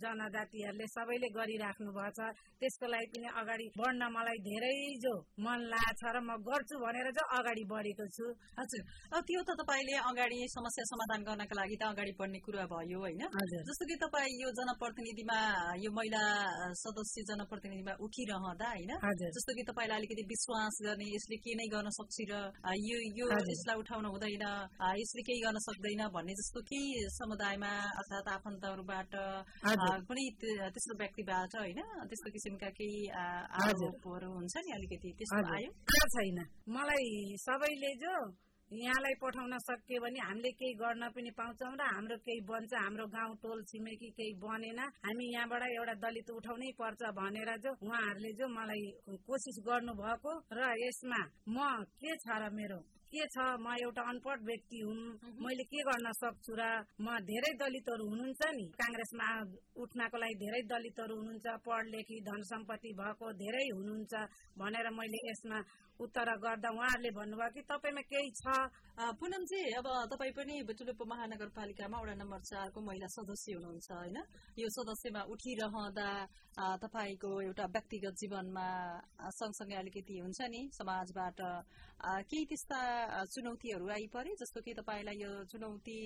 जनजातिहरूले 0.02 0.86
सबैले 0.96 1.28
गरिराख्नु 1.36 1.90
भएको 1.92 2.12
छ। 2.16 2.20
त्यसको 2.60 2.86
लागि 2.94 3.06
पनि 3.12 3.28
अगाडि 3.40 3.66
बढ्न 3.76 4.02
मलाई 4.16 4.38
धेरै 4.48 4.76
जो 5.04 5.14
मन 5.44 5.60
लाग्छ 5.72 6.02
र 6.14 6.16
म 6.24 6.30
गर्छु 6.48 6.74
भनेर 6.84 7.08
चाहिँ 7.12 7.28
अगाडि 7.38 7.64
बढेको 7.72 8.06
छु। 8.16 8.26
हजुर। 8.58 8.82
त्यो 9.28 9.40
त 9.42 9.50
तपाईँले 9.60 9.94
अगाडि 10.10 10.38
समस्या 10.56 10.84
समाधान 10.92 11.20
गर्नका 11.28 11.54
लागि 11.60 11.76
त 11.76 11.82
अगाडि 11.92 12.12
बढ्ने 12.20 12.38
कुरा 12.46 12.64
भयो 12.72 12.98
होइन? 13.04 13.22
जस्तो 13.68 13.84
कि 13.90 13.96
तपाईँ 14.04 14.32
यो 14.42 14.48
जनप्रतिनिधिमा 14.58 15.38
यो 15.84 15.90
महिला 15.92 16.22
सदस्य 16.82 17.18
जनप्रतिनिधिमा 17.30 17.92
उठिरहँदा 18.00 18.68
होइन? 18.72 18.92
जस्तो 19.36 19.50
कि 19.56 19.62
तपाईँलाई 19.70 19.98
अलिकति 20.00 20.24
विश्वास 20.32 20.74
गर्ने 20.86 21.06
यसले 21.12 21.36
के 21.44 21.52
नै 21.58 21.66
गर्न 21.74 21.88
सक्छ 21.98 22.16
र 22.30 22.34
यो 22.88 22.96
यो 23.18 23.26
यसलाई 23.50 23.76
उठाउन 23.76 24.04
हुँदैन 24.04 24.44
यसले 25.00 25.22
केही 25.22 25.40
गर्न 25.40 25.58
सक्दैन 25.58 26.02
भन्ने 26.08 26.34
जस्तो 26.34 26.60
केही 26.62 27.08
समुदायमा 27.10 27.72
अर्थात् 28.00 28.28
आफन्तहरूबाट 28.28 29.14
कुनै 30.08 30.26
त्यस्तो 30.40 30.94
व्यक्तिबाट 30.98 31.56
होइन 31.56 31.80
त्यस्तो 32.08 32.28
किसिमका 32.30 32.70
केही 32.78 33.00
आरोपहरू 33.64 34.28
हुन्छ 34.32 34.54
नि 34.56 34.70
अलिकति 34.72 35.10
त्यस्तो 35.18 35.42
आयो? 35.54 35.70
छैन। 36.14 36.38
मलाई 36.68 37.36
सबैले 37.38 37.92
जो 37.96 38.14
यहाँलाई 38.70 39.14
पठाउन 39.20 39.52
सक्यो 39.58 40.00
भने 40.00 40.20
हामीले 40.20 40.50
केही 40.50 40.74
गर्न 40.74 41.04
पनि 41.12 41.30
पाउँछौँ 41.30 41.72
र 41.76 41.82
हाम्रो 41.84 42.16
केही 42.16 42.40
बन्छ 42.40 42.72
हाम्रो 42.74 43.06
गाउँ 43.06 43.34
टोल 43.36 43.58
छिमेकी 43.68 44.08
केही 44.10 44.32
बनेन 44.40 44.80
हामी 44.80 45.26
यहाँबाट 45.34 45.62
एउटा 45.68 45.94
दलित 46.00 46.30
उठाउनै 46.30 46.70
पर्छ 46.80 47.02
भनेर 47.12 47.50
जो 47.60 47.70
उहाँहरूले 47.84 48.32
जो 48.32 48.48
मलाई 48.48 48.84
कोसिस 49.28 49.56
गर्नुभएको 49.68 50.32
र 50.52 50.60
यसमा 50.80 51.20
म 51.48 51.84
के 52.00 52.16
छ 52.16 52.26
र 52.40 52.48
मेरो? 52.50 52.80
के 53.12 53.24
छ? 53.28 53.36
म 53.60 53.66
एउटा 53.84 54.02
अनपढ 54.10 54.38
व्यक्ति 54.48 54.78
हुँ। 54.80 54.96
मैले 55.44 55.64
के 55.68 55.80
गर्न 55.88 56.08
सक्छु 56.22 56.52
र 56.56 56.62
म 57.04 57.08
धेरै 57.28 57.52
दलितहरू 57.60 58.04
हुनुहुन्छ 58.08 58.42
नि। 58.56 58.66
काङ्ग्रेसमा 58.80 59.28
उठ्नको 59.76 60.16
लागि 60.22 60.34
धेरै 60.42 60.60
दलितहरू 60.72 61.14
हुनुहुन्छ 61.20 61.46
पढ 61.66 61.82
लेखी 61.92 62.16
धन 62.28 62.40
सम्पत्ति 62.52 62.90
भएको 63.00 63.26
धेरै 63.44 63.64
हुनुहुन्छ 63.76 64.12
भनेर 64.58 64.86
मैले 64.98 65.20
यसमा 65.28 65.58
उत्तर 66.00 66.28
गर्दा 66.42 66.68
उहाँहरूले 66.72 67.10
भन्नुभयो 67.14 67.50
कि 67.54 67.62
तपाईँमा 67.70 68.02
केही 68.10 68.30
छ? 68.40 68.44
पुनमजी 69.20 69.60
अब 69.78 69.86
तपाईँ 70.10 70.32
पनि 70.38 70.54
टुलुपो 70.78 71.04
महानगरपालिकामा 71.12 71.96
वडा 72.02 72.14
नम्बर 72.22 72.40
चारको 72.50 72.78
महिला 72.80 73.08
सदस्य 73.16 73.52
हुनुहुन्छ 73.56 73.88
होइन? 73.92 74.18
यो 74.58 74.68
सदस्यमा 74.76 75.22
उठिरहँदा 75.32 76.08
तपाईँको 76.52 77.30
एउटा 77.42 77.64
व्यक्तिगत 77.64 78.14
जीवनमा 78.20 78.66
सँगसँगै 79.32 79.76
अलिकति 79.76 80.18
हुन्छ 80.20 80.40
नि 80.52 80.60
समाजबाट 80.72 81.40
केही 82.28 82.44
त्यस्ता 82.44 82.78
चुनौतीहरू 83.24 83.88
आइपरे 83.88 84.34
जस्तो 84.36 84.60
कि 84.60 84.72
तपाईँलाई 84.76 85.16
यो 85.16 85.32
चुनौती 85.48 85.98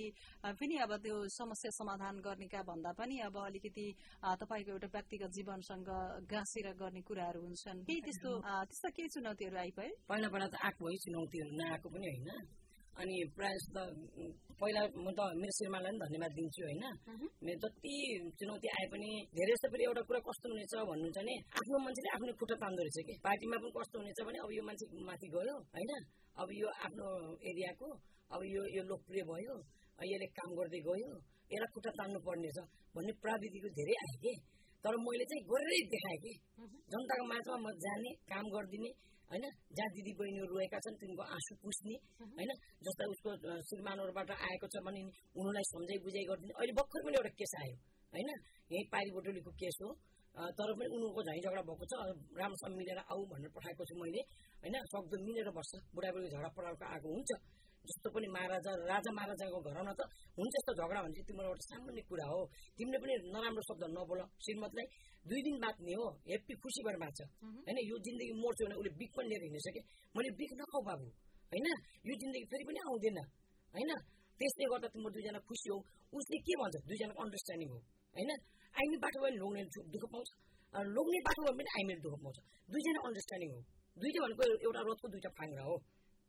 पनि 0.45 0.77
अब 0.87 0.93
त्यो 1.03 1.17
समस्या 1.35 1.71
समाधान 1.75 2.21
गर्नेका 2.23 2.63
भन्दा 2.63 2.93
पनि 2.95 3.19
अब 3.27 3.37
अलिकति 3.43 3.87
तपाईँको 4.23 4.71
एउटा 4.71 4.89
व्यक्तिगत 4.95 5.31
जीवनसँग 5.35 5.91
गाँसेर 6.31 6.69
गर्ने 6.79 7.01
कुराहरू 7.03 7.41
हुन्छन्। 7.43 7.83
केही 7.83 8.01
त्यस्तो 8.07 8.31
त्यस्ता 8.39 8.89
केही 8.97 9.09
चुनौतीहरू 9.19 9.57
आइपरे? 9.67 9.91
पहिला 10.09 10.29
पहिला 10.31 10.47
त 10.47 10.55
आएको 10.63 10.83
है 10.89 10.97
चुनौतीहरू 11.05 11.51
नआएको 11.59 11.89
पनि 11.91 12.07
होइन। 12.07 12.66
अनि 12.97 13.17
प्रायः 13.37 13.57
जस्तो 13.57 13.83
पहिला 14.61 14.83
म 15.05 15.09
त 15.17 15.21
मेरो 15.41 15.53
श्रीमानलाई 15.57 15.93
पनि 15.93 16.01
धन्यवाद 16.03 16.33
दिन्छु 16.37 16.61
होइन। 16.67 16.85
मेरो 17.45 17.59
जति 17.63 17.95
चुनौती 18.41 18.69
आए 18.77 18.87
पनि 18.93 19.11
धेरै 19.37 19.53
जस्तो 19.53 19.69
फेरि 19.73 19.85
एउटा 19.89 20.03
कुरा 20.09 20.21
कस्तो 20.29 20.47
हुनेछ 20.53 20.75
भन्नुहुन्छ 20.91 21.19
भने 21.21 21.35
आफ्नो 21.61 21.77
मान्छेले 21.85 22.11
आफ्नो 22.17 22.33
खुट्टा 22.41 22.57
तान्दो 22.63 22.81
रहेछ 22.87 22.99
कि? 23.09 23.15
पार्टीमा 23.27 23.57
पनि 23.63 23.73
कस्तो 23.77 23.97
हुनेछ 24.01 24.21
भने 24.27 24.39
अब 24.45 24.51
यो 24.57 24.63
मान्छे 24.69 24.85
माथि 25.09 25.27
गयो 25.37 25.57
होइन? 25.77 25.93
अब 26.41 26.49
यो 26.61 26.69
आफ्नो 26.87 27.07
एरियाको 27.51 27.89
अब 28.35 28.41
यो 28.55 28.63
यो 28.77 28.83
लोकप्रिय 28.91 29.23
भयो 29.31 29.55
यसले 30.11 30.27
काम 30.39 30.51
गर्दै 30.59 30.81
गयो 30.89 31.11
यसलाई 31.53 31.71
खुट्टा 31.75 31.91
तान्नु 31.99 32.19
पर्नेछ 32.27 32.59
भन्ने 32.97 33.13
प्राविधिको 33.23 33.69
धेरै 33.79 33.97
आयो 34.05 34.17
कि? 34.25 34.33
तर 34.85 34.95
मैले 35.05 35.25
चाहिँ 35.31 35.43
गरेरै 35.51 35.83
देखाएँ 35.93 36.19
कि? 36.25 36.33
जनताको 36.93 37.25
माझमा 37.33 37.57
म 37.65 37.67
जाने 37.85 38.11
काम 38.33 38.45
गरिदिने 38.55 38.91
होइन? 39.31 39.45
जहाँ 39.77 39.91
दिदी 39.95 40.13
बहिनीहरू 40.19 40.47
रोएका 40.53 40.79
छन् 40.85 40.97
तिनको 41.01 41.23
आँसु 41.37 41.53
पुस्ने 41.63 41.95
होइन? 42.37 42.51
जस्तै 42.87 43.07
उसको 43.15 43.31
श्रीमानहरूबाट 43.69 44.31
आएको 44.49 44.67
छ 44.73 44.75
भने 44.87 45.01
उनीहरूलाई 45.07 45.67
सम्झाइ 45.73 45.99
बुझाइ 46.05 46.25
गरिदिने। 46.31 46.55
अहिले 46.59 46.75
भर्खर 46.79 47.01
पनि 47.07 47.17
एउटा 47.21 47.33
केस 47.41 47.53
आयो 47.63 47.77
होइन? 48.13 48.31
यहीँ 48.73 48.87
पारी 48.93 49.11
बोटोलीको 49.17 49.51
केस 49.63 49.79
हो। 49.83 49.91
तर 50.57 50.69
पनि 50.79 50.89
उनीहरूको 50.95 51.23
झैँ 51.27 51.41
झगडा 51.45 51.63
भएको 51.69 51.85
छ। 51.91 51.93
राम्रोसँग 52.41 52.75
मिलेर 52.79 52.99
आऊ 53.03 53.21
भनेर 53.33 53.51
पठाएको 53.57 53.83
छु 53.89 53.95
मैले 54.01 54.21
होइन? 54.63 54.75
सक्दो 54.93 55.17
मिलेर 55.27 55.49
बस्छ। 55.59 55.73
बुढाबुढी 55.95 56.29
झगडा 56.35 56.51
पराएको 56.57 56.85
आएको 56.95 57.09
हुन्छ। 57.15 57.31
जस्तो 57.85 58.09
पनि 58.15 58.29
महाराजा 58.35 58.73
राजा 58.91 59.11
महाराजाको 59.17 59.59
घरमा 59.63 59.93
त 59.99 60.01
हुन्छ 60.39 60.55
यस्तो 60.59 60.73
झगडा 60.75 61.01
भने 61.07 61.15
चाहिँ 61.17 61.27
तिम्रो 61.29 61.47
एउटा 61.51 61.65
सामान्य 61.71 62.03
कुरा 62.11 62.27
हो। 62.31 62.41
तिमीले 62.77 62.99
पनि 63.03 63.15
नराम्रो 63.35 63.63
शब्द 63.69 63.83
नबोल। 63.97 64.21
श्रीमतलाई 64.45 64.87
दुई 65.27 65.41
दिन 65.43 65.57
बाँच्ने 65.59 65.95
हो 65.95 66.07
हेप्पी 66.27 66.55
खुसी 66.59 66.83
भएर 66.85 66.97
बाँच्छ 66.99 67.21
होइन 67.61 67.79
यो 67.83 67.97
जिन्दगी 68.01 68.35
मर्छु 68.37 68.63
भने 68.65 68.77
उसले 68.77 68.93
बिक 68.97 69.11
पनि 69.13 69.29
लिएर 69.29 69.43
हिँड्न 69.45 69.63
सके 69.63 69.81
मैले 70.15 70.31
बिक 70.37 70.53
नखाउ 70.57 70.83
बाबु 70.85 71.07
होइन 71.53 71.67
यो 72.05 72.15
जिन्दगी 72.17 72.45
फेरि 72.47 72.65
पनि 72.65 72.81
आउँदैन 72.85 73.19
होइन 73.75 73.93
त्यसले 74.41 74.67
गर्दा 74.67 74.89
तिम्रो 74.91 75.11
दुईजना 75.13 75.41
खुसी 75.45 75.69
हौ 75.69 75.79
उसले 76.13 76.39
के 76.41 76.55
भन्छ 76.57 76.75
दुईजनाको 76.85 77.21
अन्डरस्ट्यान्डिङ 77.23 77.69
हो 77.71 77.79
होइन 78.15 78.31
आइमी 78.75 78.97
बाटो 78.99 79.19
भयो 79.21 79.35
लोग्ने 79.37 79.63
दुःख 79.89 80.05
पाउँछ 80.09 80.29
लोग्ने 80.93 81.19
बाटो 81.23 81.41
भयो 81.43 81.55
भने 81.55 81.71
आइमीले 81.75 82.01
दुःख 82.03 82.17
पाउँछ 82.21 82.39
दुईजना 82.69 83.01
अन्डरस्ट्यान्डिङ 83.07 83.51
हो 83.53 83.61
दुईटा 83.97 84.21
भनेको 84.23 84.43
एउटा 84.61 84.81
रथको 84.85 85.07
दुईटा 85.09 85.31
फाङ्रा 85.35 85.63
हो 85.65 85.77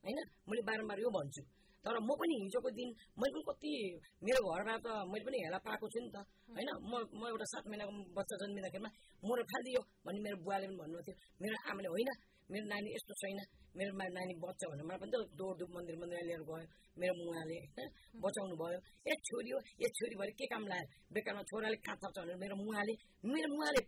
होइन 0.03 0.19
मैले 0.47 0.61
बारम्बार 0.63 0.99
यो 0.99 1.09
भन्छु 1.11 1.41
तर 1.87 1.97
म 2.03 2.11
पनि 2.19 2.35
हिजोको 2.43 2.69
दिन 2.77 2.89
मैले 3.15 3.31
पनि 3.31 3.43
कति 3.47 3.71
मेरो 4.19 4.39
घरमा 4.43 4.73
त 4.83 4.87
मैले 5.07 5.23
पनि 5.23 5.37
हेला 5.43 5.59
पाएको 5.63 5.85
छु 5.87 5.99
नि 6.03 6.09
त। 6.11 6.17
होइन? 6.51 6.69
म 6.83 6.93
म 7.15 7.21
एउटा 7.31 7.45
सात 7.47 7.63
महिनाको 7.71 7.91
बच्चा 8.11 8.35
जन्मिँदाखेरिमा 8.41 8.89
मरो 9.23 9.43
फालिदियो 9.51 9.81
भन्ने 10.05 10.19
मेरो 10.25 10.37
बुवाले 10.43 10.65
पनि 10.67 10.75
भन्नुभएको 10.81 11.03
थियो। 11.07 11.15
मेरो 11.41 11.55
आमाले 11.71 11.89
होइन 11.95 12.09
मेरो 12.51 12.65
नानी 12.71 12.89
यस्तो 12.91 13.13
छैन। 13.21 13.39
मेरो 13.77 13.91
नानी 14.17 14.33
बच्चा 14.43 14.65
भनेर 14.67 14.85
मलाई 14.87 14.99
पनि 14.99 15.11
त 15.13 15.15
दौडधुप 15.39 15.69
मन्दिर 15.75 15.95
मन्दिर 16.01 16.19
लिएर 16.27 16.43
गयो। 16.49 16.67
मेरो 16.99 17.13
मुवाले 17.21 17.57
होइन 17.71 17.89
बचाउनु 18.23 18.55
भयो। 18.61 18.79
ए 19.07 19.13
छोरी 19.27 19.49
हो 19.55 19.59
ए 19.79 19.87
छोरी 19.97 20.15
भएर 20.19 20.31
के 20.39 20.45
काम 20.51 20.63
लाग्यो 20.67 20.87
बेकारमा 21.13 21.43
छोराले 21.49 21.77
कहाँ 21.87 21.97
थाप्छ 22.03 22.17
भनेर 22.19 22.37
मेरो 22.43 22.55
मुवाले 22.63 22.93
मेरो 23.31 23.47
मुवाले 23.55 23.81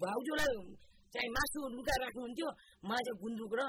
भाउजूलाई 0.00 0.52
चाहिँ 1.14 1.30
मासु 1.30 1.58
लुगा 1.70 1.94
राख्नुहुन्थ्यो 2.02 2.48
मलाई 2.84 3.02
चाहिँ 3.06 3.18
गुन्द्रुक 3.22 3.52
र 3.54 3.62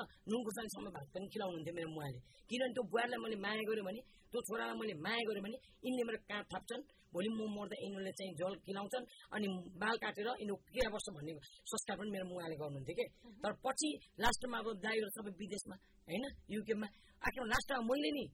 सानसम्म 0.58 0.88
भात 0.90 1.08
पनि 1.14 1.28
खिलाउनुहुन्थ्यो 1.28 1.74
मेरो 1.78 1.90
मुवाले 1.90 2.20
किनभने 2.50 2.74
त्यो 2.74 2.84
बुहारीलाई 2.88 3.20
मैले 3.24 3.38
माया 3.38 3.64
गरेँ 3.70 3.86
भने 3.88 4.02
त्यो 4.32 4.40
छोरालाई 4.44 4.78
मैले 4.80 4.96
माया 5.00 5.24
गरेँ 5.28 5.44
भने 5.46 5.58
यिनले 5.84 6.04
मेरो 6.08 6.20
काँध 6.26 6.46
थाप्छन् 6.48 6.84
भोलि 7.14 7.30
म 7.30 7.40
मर्दा 7.50 7.76
यिनीहरूले 7.78 8.14
चाहिँ 8.14 8.34
जल 8.36 8.54
खिलाउँछन् 8.66 9.06
अनि 9.32 9.48
बाल 9.78 9.96
काटेर 9.98 10.28
यिनीहरू 10.34 10.56
क्रिया 10.68 10.90
बस्छ 10.90 11.08
भन्ने 11.16 11.34
संस्कार 11.66 11.96
पनि 11.98 12.10
मेरो 12.12 12.26
मुवाले 12.28 12.56
गर्नुहुन्थ्यो 12.56 12.96
कि 12.96 13.06
तर 13.44 13.54
पछि 13.60 13.90
लास्टमा 14.18 14.58
अब 14.58 14.68
दाईहरू 14.80 15.10
सबै 15.16 15.32
विदेशमा 15.38 15.76
होइन 16.08 16.26
युकेमा 16.50 16.88
आखिर 17.22 17.44
लास्टमा 17.48 17.80
मैले 17.86 18.12
नि 18.18 18.26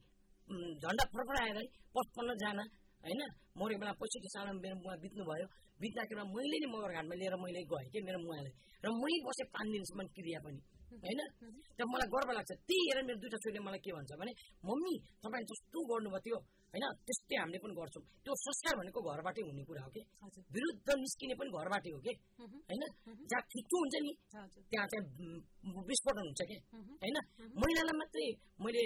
झन्डा 0.82 1.04
फरफराएर 1.12 1.56
है 1.56 1.64
पचपन्नजना 1.94 2.64
होइन 3.02 3.22
मरेको 3.56 3.80
बेला 3.80 3.92
पैँसठी 4.00 4.28
सालमा 4.28 4.52
मेरो 4.58 4.76
मुवा 4.76 4.94
बित्नु 5.02 5.24
भयो 5.24 5.46
बित्दाखेरि 5.84 6.24
मैले 6.28 6.56
नै 6.56 6.68
मगरघाटमा 6.68 7.14
लिएर 7.20 7.36
मैले 7.38 7.62
गएँ 7.66 7.86
कि 7.88 7.98
मेरो 8.02 8.18
मुवालाई 8.20 8.52
र 8.84 8.86
मै 8.94 9.14
बसेँ 9.22 9.46
पाँच 9.48 9.66
दिनसम्म 9.72 10.00
क्रिया 10.14 10.40
पनि 10.44 10.60
होइन 10.94 11.20
र 11.74 11.82
मलाई 11.84 12.08
गर्व 12.08 12.30
लाग्छ 12.32 12.50
त्यही 12.60 12.82
हेरेर 12.88 13.04
मेरो 13.04 13.18
दुइटा 13.22 13.38
छोरीले 13.38 13.62
मलाई 13.66 13.80
के 13.80 13.90
भन्छ 13.92 14.12
भने 14.14 14.32
मम्मी 14.64 14.94
तपाईँ 15.22 15.46
जस्तो 15.50 15.78
गर्नुभयो 15.84 16.20
थियो 16.24 16.38
होइन 16.74 16.84
त्यस्तै 17.02 17.36
हामीले 17.36 17.58
पनि 17.62 17.74
गर्छौँ 17.74 18.02
त्यो 18.22 18.34
संस्कार 18.36 18.74
भनेको 18.78 19.00
घरबाटै 19.04 19.42
हुने 19.46 19.62
कुरा 19.64 19.82
हो 19.84 19.90
कि 19.90 20.02
विरुद्ध 20.50 20.88
निस्किने 20.96 21.34
पनि 21.38 21.50
घरबाटै 21.54 21.90
हो 21.94 22.00
कि 22.00 22.12
होइन 22.68 22.82
जहाँ 23.24 23.42
ठिक्ठो 23.50 23.76
हुन्छ 23.78 23.94
नि 24.04 24.12
त्यहाँ 24.66 24.86
चाहिँ 24.86 25.04
विस्फोटन 25.88 26.24
हुन्छ 26.24 26.40
कि 26.50 26.56
होइन 27.02 27.16
महिलालाई 27.56 27.96
मात्रै 28.00 28.28
मैले 28.60 28.84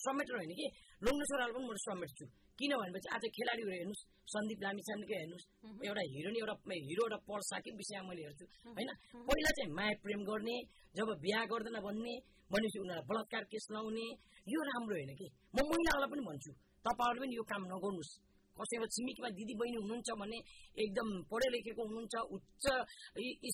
समेटेर 0.00 0.34
होइन 0.36 0.52
कि 0.60 0.66
लोग्ने 1.02 1.24
छोरालाई 1.30 1.54
पनि 1.56 1.66
म 1.66 1.80
समेट्छु 1.84 2.26
किन 2.58 2.72
भनेपछि 2.74 3.08
आज 3.14 3.24
खेलाडीहरू 3.34 3.70
हेर्नुहोस् 3.70 4.02
सन्दीप 4.28 4.60
लामिछानेकै 4.64 5.16
हेर्नुहोस्। 5.20 5.46
एउटा 5.86 6.02
हिरो 6.12 6.30
नि 6.34 6.38
एउटा 6.42 6.54
हिरो 6.86 7.02
एउटा 7.06 7.18
पर्सा 7.28 7.56
कि 7.64 7.70
विषय 7.78 8.00
मैले 8.08 8.22
हेर्छु 8.26 8.44
होइन? 8.76 8.90
पहिला 9.28 9.50
चाहिँ 9.56 9.70
माया 9.78 9.94
प्रेम 10.02 10.20
गर्ने 10.28 10.56
जब 10.98 11.08
बिहा 11.22 11.42
गर्दैन 11.50 11.78
भन्ने 11.86 12.14
भनेपछि 12.50 12.78
उनीहरूलाई 12.82 13.06
बलात्कार 13.10 13.42
केस 13.52 13.64
लाउने 13.74 14.06
यो 14.52 14.60
राम्रो 14.70 14.94
होइन 14.98 15.12
कि? 15.20 15.26
म 15.54 15.56
महिलाहरूलाई 15.70 16.10
पनि 16.12 16.22
भन्छु 16.28 16.50
तपाईँहरूले 16.84 17.20
पनि 17.22 17.34
यो 17.38 17.44
काम 17.50 17.62
नगर्नुहोस्। 17.72 18.12
कसैको 18.56 18.86
छिमेकीमा 18.94 19.28
दिदी 19.38 19.54
बहिनी 19.54 19.78
हुनुहुन्छ 19.82 20.08
भने 20.18 20.38
एकदम 20.82 21.08
पढे 21.30 21.48
लेखेको 21.54 21.82
हुनुहुन्छ 21.88 22.14
उच्च 22.34 22.64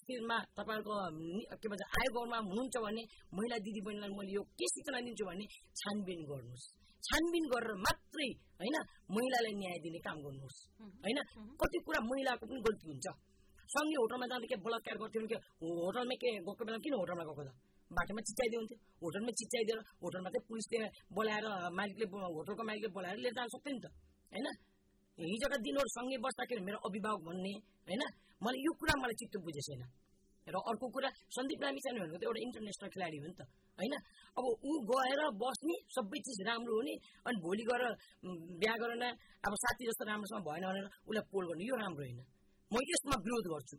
स्थिरमा 0.01 0.37
तपाईँहरूको 0.57 0.95
के 1.61 1.67
भन्छ 1.69 1.85
आयोगमा 1.99 2.39
हुनुहुन्छ 2.49 2.75
भने 2.87 3.03
महिला 3.37 3.57
दिदी 3.67 3.81
बहिनीलाई 3.85 4.11
मैले 4.17 4.33
यो 4.33 4.43
के 4.57 4.67
सूचना 4.73 4.99
दिन्छु 5.05 5.25
भने 5.29 5.45
छानबिन 5.81 6.21
गर्नुहोस्। 6.31 6.65
छानबिन 7.05 7.45
गरेर 7.49 7.75
मात्रै 7.81 8.31
होइन 8.57 8.77
महिलालाई 9.11 9.55
न्याय 9.57 9.79
दिने 9.81 10.01
काम 10.01 10.19
गर्नुहोस् 10.23 10.59
होइन 11.03 11.19
कति 11.59 11.79
कुरा 11.83 12.01
महिलाको 12.05 12.45
पनि 12.47 12.61
गल्ती 12.63 12.87
हुन्छ 12.91 13.07
सँगै 13.69 13.97
होटलमा 13.97 14.27
जाँदा 14.27 14.47
के 14.47 14.57
बलात्कार 14.61 14.97
गर्थ्यो 14.99 15.27
के 15.27 15.39
होटलमा 15.79 16.17
के 16.17 16.29
गएको 16.39 16.63
बेला 16.63 16.79
किन 16.81 16.95
होटलमा 16.95 17.25
गएको 17.25 17.43
त 17.43 17.51
बाटोमा 17.91 18.23
चिच्चाइदियो 18.23 18.59
हुन्थ्यो 18.61 18.79
होटलमै 19.03 19.33
चिच्चाइदिएर 19.35 19.81
होटलमा 19.99 20.29
चाहिँ 20.31 20.47
पुलिसले 20.49 20.79
बोलाएर 21.13 21.47
मालिकले 21.73 22.07
होटलको 22.31 22.63
मालिकले 22.65 22.91
बोलाएर 22.93 23.19
लिएर 23.19 23.35
जान 23.35 23.49
सक्थ्यो 23.51 23.73
नि 23.73 23.81
त 23.81 23.87
होइन 24.33 24.47
हिजोका 25.19 25.57
दिनहरू 25.63 25.91
सँगै 25.91 26.19
बस्दाखेरि 26.21 26.63
मेरो 26.63 26.79
अभिभावक 26.83 27.21
भन्ने 27.25 27.53
होइन 27.87 28.03
मलाई 28.41 28.61
यो 28.63 28.73
कुरा 28.77 28.95
मलाई 28.99 29.17
चित्त 29.17 29.37
बुझेको 29.41 29.67
छैन 29.69 29.83
र 30.47 30.57
अर्को 30.63 30.87
कुरा 30.91 31.09
सन्दीप 31.31 31.61
लामिछाने 31.65 31.99
भनेको 32.01 32.19
त 32.19 32.25
एउटा 32.25 32.41
इन्टरनेसनल 32.41 32.89
खेलाडी 32.95 33.17
हो 33.17 33.27
नि 33.27 33.35
त 33.35 33.43
होइन 33.79 33.95
अब 34.37 34.45
ऊ 34.63 34.73
गएर 34.91 35.21
बस्ने 35.37 35.77
सबै 35.91 36.19
चिज 36.21 36.39
राम्रो 36.45 36.75
हुने 36.75 36.95
अनि 37.27 37.37
भोलि 37.41 37.65
गएर 37.65 37.83
बिहा 38.61 38.75
गरेर 38.77 39.05
अब 39.45 39.53
साथी 39.63 39.83
जस्तो 39.87 40.05
राम्रोसँग 40.05 40.45
भएन 40.45 40.65
भनेर 40.67 40.87
उसलाई 41.03 41.25
पोल 41.33 41.45
गर्ने 41.49 41.65
यो 41.65 41.77
राम्रो 41.77 42.05
होइन 42.05 42.21
म 42.73 42.75
यसमा 42.85 43.17
विरोध 43.25 43.47
गर्छु 43.47 43.77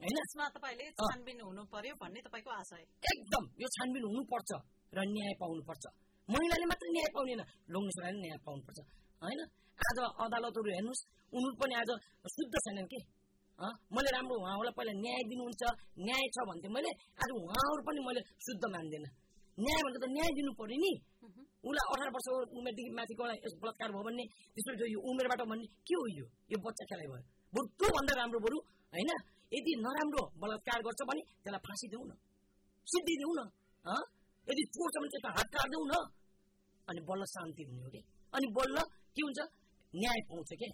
होइन 0.00 0.16
यसमा 0.18 0.44
तपाईँले 0.54 0.86
छानबिन 1.00 1.38
हुनु 1.40 1.62
पर्यो 1.70 1.94
भन्ने 1.96 2.20
तपाईँको 2.22 2.50
आशय 2.52 2.82
एकदम 3.04 3.44
यो 3.58 3.68
छानबिन 3.76 4.04
हुनुपर्छ 4.04 4.50
र 4.92 4.98
न्याय 5.08 5.34
पाउनुपर्छ 5.40 5.84
महिलाले 6.28 6.66
मात्रै 6.66 6.90
न्याय 6.90 7.08
पाउँदैन 7.14 7.42
लोग्ने 7.68 7.90
छोराले 7.90 8.18
न्याय 8.20 8.38
पाउनुपर्छ 8.46 8.78
होइन? 9.22 9.40
आज 9.80 9.98
अदालतहरू 10.24 10.70
हेर्नुहोस् 10.70 11.02
उनीहरू 11.32 11.56
पनि 11.60 11.74
आज 11.74 11.90
शुद्ध 12.34 12.54
छैनन् 12.56 12.86
के? 12.86 12.98
मैले 13.58 14.10
राम्रो 14.10 14.34
उहाँहरूलाई 14.36 14.74
पहिला 14.74 14.92
न्याय 14.96 15.22
दिनुहुन्छ 15.30 15.62
न्याय 16.00 16.24
छ 16.28 16.36
भन्थेँ 16.44 16.70
मैले 16.70 16.90
आज 17.16 17.30
उहाँहरू 17.32 17.82
पनि 17.86 18.00
मैले 18.02 18.20
शुद्ध 18.40 18.62
मान्दैन 18.68 19.04
न्याय 19.58 19.80
भनेको 19.80 20.00
त 20.02 20.06
न्याय 20.10 20.30
दिनु 20.34 20.52
पर्यो 20.58 20.76
नि 20.76 20.92
उसलाई 21.64 21.86
अठार 21.94 22.08
वर्ष 22.10 22.26
उमेरदेखि 22.52 22.92
माथिको 22.92 23.24
यस 23.36 23.54
बलात्कार 23.62 23.88
भयो 23.90 24.02
भने 24.02 24.24
त्यसपछि 24.52 24.86
यो 24.90 24.98
उमेरबाट 25.06 25.42
भन्ने 25.46 25.66
के 25.86 25.94
हो 25.94 26.04
यो 26.12 26.26
यो 26.50 26.58
बच्चा 26.60 26.84
खेलाइ 26.90 27.06
भयो 27.08 27.22
बरु 27.52 27.66
त्योभन्दा 27.78 28.14
राम्रो 28.20 28.40
बरु 28.42 28.58
होइन 28.92 29.10
यदि 29.52 29.72
नराम्रो 29.80 30.22
बलात्कार 30.36 30.78
गर्छ 30.82 31.00
भने 31.06 31.22
त्यसलाई 31.36 31.62
फाँसी 31.62 31.86
देऊ 31.88 32.02
न 32.04 32.12
सिद्धि 32.86 33.14
देऊ 33.20 33.32
न 33.38 33.40
हँ? 33.84 34.02
यदि 34.46 34.62
चोर्छ 34.74 34.94
भने 34.96 35.08
त्यसलाई 35.14 35.34
हात 35.38 35.48
काट्देऊ 35.54 35.84
न 35.86 35.94
अनि 36.88 37.00
बल्ल 37.08 37.22
शान्ति 37.30 37.62
हुने 37.62 37.80
हो 37.80 37.90
कि 37.94 38.00
अनि 38.32 38.46
बल्ल 38.52 38.76
के 39.16 39.22
हुन्छ 39.22 39.40
न्याय 39.94 40.18
पाउँछ 40.28 40.50
के 40.60 40.68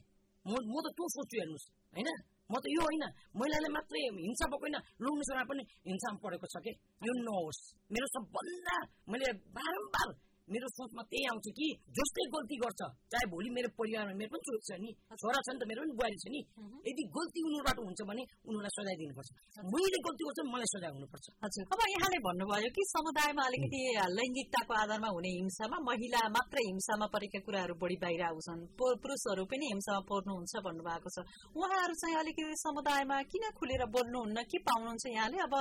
म 0.44 0.52
म 0.66 0.74
त 0.80 0.86
त्यो 0.96 1.06
सोच्छु 1.14 1.36
हेर्नुहोस् 1.40 1.66
होइन 1.94 2.08
म 2.50 2.54
त 2.58 2.64
यो 2.68 2.82
होइन 2.82 3.04
महिलाले 3.36 3.68
मात्रै 3.70 4.00
हिंसा 4.18 4.46
भएको 4.46 4.66
होइन 4.66 4.76
छोरा 5.22 5.44
पनि 5.46 5.62
हिंसामा 5.86 6.18
परेको 6.18 6.46
छ 6.46 6.56
के 6.60 6.72
यो 7.02 7.12
नहोस् 7.20 7.60
मेरो 7.90 8.06
सबभन्दा 8.08 8.76
मैले 9.08 9.32
बारम्बार 9.54 10.08
मेरो 10.50 10.68
सोचमा 10.74 11.02
त्यही 11.10 11.24
आउँछ 11.30 11.46
कि 11.58 11.66
जसले 11.98 12.22
गल्ती 12.34 12.56
गर्छ 12.62 12.80
चाहे 13.12 13.26
भोलि 13.32 13.50
मेरो 13.56 13.68
परिवारमा 13.78 14.14
मेरो 14.20 14.30
पनि 14.34 14.42
छोरी 14.46 14.60
छ 14.66 14.70
नि 14.82 14.90
छोरा 15.20 15.40
छ 15.46 15.48
नि 15.54 15.58
त 15.60 15.64
मेरो 15.70 15.80
पनि 15.84 15.94
बुहारी 15.98 16.18
छ 16.22 16.26
नि 16.34 16.40
यदि 16.88 17.02
गल्ती 17.16 17.40
उनीबाट 17.48 17.78
हुन्छ 17.86 18.00
भने 18.10 18.22
उनीहरूलाई 18.48 18.72
सजाय 18.76 18.96
दिनुपर्छ। 19.00 19.28
मैले 19.74 19.98
गल्ती 20.06 20.22
गर्छु 20.28 20.42
मलाई 20.54 20.68
सजाय 20.74 20.90
हुनुपर्छ। 20.96 21.26
हजुर। 21.44 21.64
अब 21.74 21.80
यहाँले 21.94 22.18
भन्नुभयो 22.26 22.70
कि 22.76 22.82
समुदायमा 22.94 23.42
अलिकति 23.50 23.80
लैङ्गिकताको 24.18 24.72
आधारमा 24.82 25.08
हुने 25.16 25.30
हिंसामा 25.38 25.78
महिला 25.90 26.20
मात्रै 26.36 26.64
हिंसामा 26.70 27.06
परेका 27.14 27.40
कुराहरू 27.46 27.74
बढी 27.82 27.96
बाहिर 28.02 28.22
आउँछन्। 28.30 28.60
पुरुषहरू 28.80 29.44
पनि 29.52 29.66
हिंसामा 29.72 30.02
पर्नुहुन्छ 30.10 30.52
भन्नुभएको 30.66 31.08
छ। 31.14 31.18
उहाँहरू 31.54 31.94
चाहिँ 32.02 32.16
अलिकति 32.22 32.58
समुदायमा 32.64 33.16
किन 33.30 33.44
खुलेर 33.58 33.82
बोल्नुहुन्न 33.94 34.38
के 34.50 34.58
पाउनुहुन्छ 34.66 35.04
यहाँले? 35.14 35.38
अब 35.46 35.54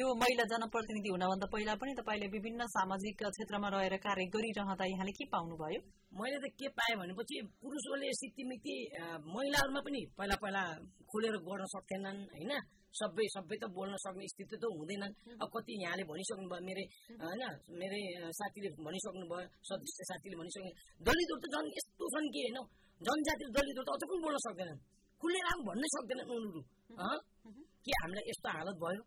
यो 0.00 0.06
महिला 0.22 0.44
जनप्रतिनिधि 0.52 1.10
हुनभन्दा 1.14 1.46
पहिला 1.52 1.74
पनि 1.80 1.92
तपाईँले 2.00 2.26
विभिन्न 2.36 2.60
सामाजिक 2.76 3.22
क्षेत्रमा 3.36 3.68
रहेर 3.74 3.96
कार्य 4.06 4.29
गरिरहँदा 4.34 4.84
यहाँले 4.92 5.12
के 5.18 5.24
पाउनुभयो? 5.34 5.80
मैले 6.10 6.38
त 6.42 6.46
के 6.58 6.66
पाएँ 6.78 6.94
भनेपछि 7.00 7.36
पुरुषहरूले 7.62 8.08
सिक्किमिक्ति 8.20 8.74
महिलाहरूमा 9.34 9.80
पनि 9.86 10.00
पहिला 10.18 10.36
पहिला 10.42 10.62
खुलेर 11.10 11.36
गर्न 11.46 11.64
सक्थेनन् 11.74 12.20
होइन? 12.34 12.52
सबै 12.90 13.24
सबै 13.34 13.56
त 13.62 13.64
बोल्न 13.70 13.94
सक्ने 14.04 14.26
स्थिति 14.32 14.56
त 14.58 14.64
हुँदैनन्। 14.66 15.14
अब 15.42 15.48
कति 15.54 15.72
यहाँले 15.82 16.02
भनिसक्नु 16.10 16.46
भयो 16.50 16.62
मेरै 16.68 16.84
होइन? 17.22 17.42
मेरै 17.80 18.02
साथीले 18.38 18.68
भनिसक्नु 18.86 19.24
भयो 19.30 19.46
सदस्य 19.68 20.00
साथीले 20.10 20.36
भनिसक्नु 20.40 20.70
दलितहरू 21.06 21.38
त 21.42 21.46
झन् 21.54 21.68
यस्तो 21.78 22.04
छन् 22.14 22.28
कि 22.34 22.40
होइन? 22.44 22.58
जनजाति 23.00 23.44
दलितहरू 23.56 23.84
त 23.86 23.90
अझ 23.94 24.02
पनि 24.10 24.18
बोल्न 24.24 24.38
सक्दैनन्। 24.46 24.80
खुलेर 25.20 25.44
आम 25.52 25.58
भन्नै 25.68 25.88
सक्दैनन् 25.94 26.30
उनीहरू? 26.34 26.60
के 27.84 27.92
हामीलाई 28.00 28.24
यस्तो 28.30 28.48
हालत 28.56 28.76
भयो? 28.82 29.02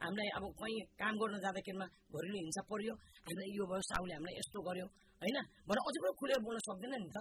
हामीलाई 0.00 0.30
अब 0.36 0.44
कहीँ 0.54 0.82
काम 0.96 1.14
गर्न 1.16 1.34
जाँदाखेरिमा 1.40 1.86
घरेलु 2.12 2.36
हिंसा 2.38 2.62
पर्यो 2.70 2.94
हामीलाई 3.26 3.50
यो 3.56 3.64
भयो 3.66 3.82
साउले 3.86 4.14
हामीलाई 4.14 4.34
यस्तो 4.40 4.58
गर्यो 4.62 4.86
होइन 5.22 5.38
भनेर 5.64 5.82
अझै 5.82 6.00
पनि 6.02 6.12
खुलेर 6.20 6.40
बोल्न 6.44 6.58
सक्दैन 6.66 6.94
नि 6.96 7.08
त 7.10 7.18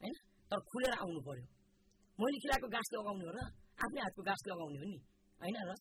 होइन 0.00 0.14
तर 0.50 0.58
खुलेर 0.70 0.94
आउनु 0.96 1.20
पर्यो 1.26 1.44
मैले 2.18 2.36
खिलाएको 2.42 2.66
गाँस 2.68 2.88
लगाउने 2.94 3.24
हो 3.26 3.32
र 3.32 3.40
आफ्नै 3.78 4.00
हातको 4.04 4.22
गाँस 4.22 4.42
लगाउने 4.46 4.78
हो 4.78 4.86
नि 4.86 4.98
होइन 5.40 5.56
र 5.62 5.72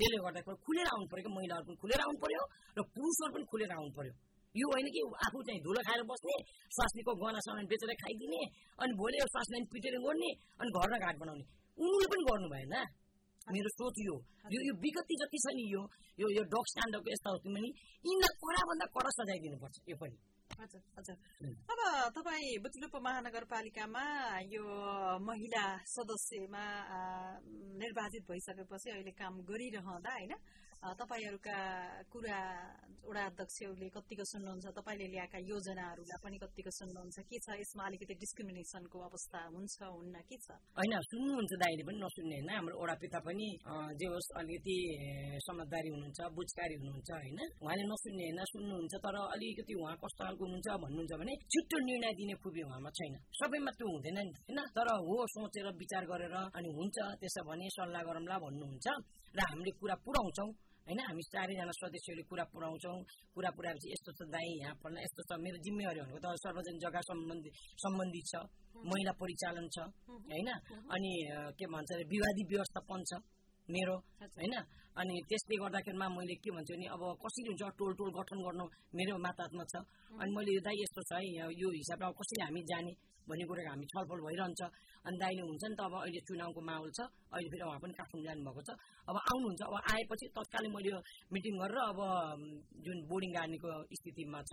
त्यसले 0.00 0.18
गर्दाखेरि 0.24 0.58
खुलेर 0.64 0.86
आउनु 0.88 1.06
पर्यो 1.10 1.24
कि 1.24 1.30
महिलाहरू 1.36 1.64
पनि 1.66 1.78
खुलेर 1.82 2.00
आउनु 2.04 2.18
पर्यो 2.24 2.42
र 2.76 2.80
पुरुषहरू 2.94 3.32
पनि 3.34 3.44
खुलेर 3.52 3.70
आउनु 3.76 3.92
पर्यो 3.98 4.14
यो 4.54 4.66
होइन 4.68 4.86
कि 4.88 5.00
आफू 5.24 5.38
चाहिँ 5.46 5.60
धुलो 5.60 5.80
खाएर 5.86 6.02
बस्ने 6.10 6.36
स्वास्नीको 6.76 7.12
गहना 7.20 7.40
सामान 7.46 7.64
बेचेर 7.70 7.92
खाइदिने 8.02 8.40
अनि 8.78 8.92
भोलि 9.00 9.18
स्वास्नीलाई 9.26 9.68
पिटेर 9.72 9.96
गर्ने 10.00 10.30
अनि 10.58 10.70
घर 10.74 10.94
घाट 10.98 11.16
बनाउने 11.22 11.44
उनीहरूले 11.78 12.08
पनि 12.12 12.22
गर्नु 12.28 12.48
भएन 12.52 12.74
मेरो 13.52 13.70
सोच 13.74 13.96
यो 14.06 14.16
यो 14.54 14.60
यो 14.68 14.74
विगति 14.84 15.14
जति 15.20 15.38
छ 15.44 15.54
नि 15.58 15.64
यो 15.74 15.82
यो 16.18 16.26
यो 16.36 16.42
डग 16.52 16.64
स्ट्यान्डको 16.70 17.10
यस्ता 17.12 17.28
हो 17.30 17.38
पनि 17.46 17.70
यिनलाई 18.04 18.34
कडाभन्दा 18.42 18.86
कडा 18.96 19.10
सजाय 19.18 19.38
दिनुपर्छ 19.44 19.76
यो 19.92 19.96
पनि 20.02 20.16
हजुर 20.60 20.82
हजुर 20.98 21.16
अब 21.72 21.80
तपाईँ 22.16 22.56
बुटुलुप 22.64 22.94
महानगरपालिकामा 23.06 24.04
यो 24.54 24.64
महिला 25.28 25.64
सदस्यमा 25.94 26.64
निर्वाचित 27.82 28.24
भइसकेपछि 28.30 28.90
अहिले 28.90 29.12
काम 29.20 29.34
गरिरहँदा 29.50 30.12
होइन? 30.18 30.32
तपाईँहरूका 30.78 31.58
कुरा 32.06 32.38
वडा 33.02 33.22
अध्यक्षहरूले 33.30 33.88
कतिको 33.90 34.24
सुन्नुहुन्छ 34.30 34.66
तपाईँले 34.78 35.06
ल्याएका 35.10 35.38
योजनाहरूलाई 35.50 36.18
पनि 36.22 36.36
कतिको 36.38 36.70
सुन्नुहुन्छ 36.70 37.16
के 37.26 37.36
छ? 37.42 37.46
यसमा 37.58 37.82
अलिकति 37.88 38.14
डिस्क्रिमिनेसनको 38.22 38.98
अवस्था 39.08 39.40
हुन्छ 39.58 39.74
हुन्न 39.82 40.16
के 40.28 40.36
छ? 40.38 40.48
होइन 40.78 40.94
सुन्नुहुन्छ 41.10 41.52
दाइले 41.62 41.82
पनि 41.82 41.98
नसुन्ने 41.98 42.36
होइन। 42.38 42.50
हाम्रो 42.54 42.74
ओडा 42.78 42.94
पिता 43.02 43.18
पनि 43.26 43.48
जे 43.98 44.06
होस् 44.06 44.30
अलिकति 44.38 44.76
समझदारी 45.42 45.88
हुनुहुन्छ 45.94 46.18
बुझकारी 46.38 46.74
हुनुहुन्छ 46.78 47.10
होइन। 47.10 47.40
उहाँले 47.58 47.84
नसुन्ने 47.90 48.24
होइन 48.28 48.40
सुन्नुहुन्छ 48.52 48.94
तर 49.02 49.16
अलिकति 49.34 49.74
उहाँ 49.82 49.96
कस्तो 49.98 50.22
खालको 50.22 50.42
हुनुहुन्छ 50.46 50.68
भन्नुहुन्छ 50.84 51.12
भने 51.18 51.32
छिट्टो 51.52 51.76
निर्णय 51.88 52.12
दिने 52.18 52.34
खुबी 52.38 52.62
उहाँमा 52.68 52.90
छैन। 52.94 53.14
सबैमा 53.34 53.70
त्यो 53.74 53.86
हुँदैन 53.88 54.18
नि 54.22 54.32
होइन? 54.46 54.58
तर 54.76 54.88
हो 54.94 55.14
सोचेर 55.34 55.66
विचार 55.74 56.04
गरेर 56.06 56.36
अनि 56.54 56.68
हुन्छ 56.70 56.96
त्यसो 57.18 57.40
भने 57.50 57.66
सल्लाह 57.76 58.02
गरौँला 58.06 58.36
भन्नुहुन्छ 58.46 58.86
र 59.34 59.40
हामीले 59.48 59.72
कुरा 59.80 59.96
पुऱ्याउँछौँ। 60.06 60.50
होइन 60.88 61.00
हामी 61.02 61.22
चारैजना 61.28 61.72
सदस्यहरूले 61.74 62.24
कुरा 62.24 62.44
पुऱ्याउँछौँ 62.48 62.96
कुरा 63.36 63.50
पुऱ्याएपछि 63.52 63.88
यस्तो 63.88 64.10
छ 64.10 64.20
दाई 64.26 64.48
यहाँ 64.56 64.76
पढ्न 64.80 64.96
यस्तो 64.98 65.22
छ 65.22 65.36
मेरो 65.38 65.58
जिम्मेवारी 65.60 66.00
भनेको 66.00 66.20
त 66.24 66.26
सार्वजनिक 66.40 66.80
जग्गा 66.80 67.00
सम्बन्धी 67.04 67.50
सम्बन्धित 67.76 68.24
छ 68.26 68.34
महिला 68.82 69.12
परिचालन 69.14 69.66
छ 69.68 69.78
होइन 70.24 70.48
अनि 70.88 71.12
के 71.54 71.66
भन्छ 71.68 71.88
अरे 71.92 72.04
विवादी 72.08 72.42
व्यवस्थापन 72.48 73.00
छ 73.04 73.20
मेरो 73.68 73.96
होइन 74.32 74.54
अनि 74.98 75.14
त्यसले 75.30 75.56
गर्दाखेरिमा 75.62 76.06
मैले 76.16 76.34
के 76.42 76.50
भन्छु 76.56 76.72
भने 76.74 76.86
अब 76.94 77.02
कसरी 77.22 77.46
हुन्छ 77.48 77.62
टोल 77.78 77.92
टोल 77.98 78.10
गठन 78.18 78.38
गर्नु 78.46 78.64
मेरो 78.98 79.14
माताहतमा 79.24 79.64
छ। 79.72 79.74
अनि 80.20 80.30
मैले 80.36 80.50
यो 80.56 80.60
दाइ 80.66 80.76
यस्तो 80.82 81.00
छ 81.08 81.12
है 81.22 81.46
यो 81.62 81.68
हिसाबले 81.78 82.06
अब 82.10 82.14
कसरी 82.18 82.40
हामी 82.44 82.62
जाने 82.70 82.92
भन्ने 83.28 83.44
कुराको 83.44 83.70
हामी 83.70 83.86
छलफल 83.92 84.20
भइरहन्छ। 84.26 84.60
अनि 85.06 85.16
दाइले 85.20 85.42
हुन्छ 85.48 85.64
नि 85.70 85.76
त 85.78 85.80
अब 85.84 85.94
अहिले 86.00 86.20
चुनावको 86.28 86.60
माहौल 86.68 86.90
छ 86.96 87.00
अहिले 87.28 87.48
फेरि 87.52 87.64
उहाँ 87.68 87.80
पनि 87.84 87.92
काठमाडौँ 87.98 88.24
जानुभएको 88.28 88.62
छ। 88.66 88.70
अब 89.08 89.16
आउनुहुन्छ 89.30 89.62
अब 89.68 89.74
आएपछि 89.92 90.26
तत्कालै 90.36 90.68
मैले 90.72 90.88
यो 90.92 90.98
मिटिङ 91.32 91.54
गरेर 91.60 91.78
अब 91.92 92.00
जुन 92.84 92.98
बोर्डिङ 93.10 93.30
गार्नेको 93.36 93.70
स्थितिमा 94.00 94.40
छ 94.48 94.52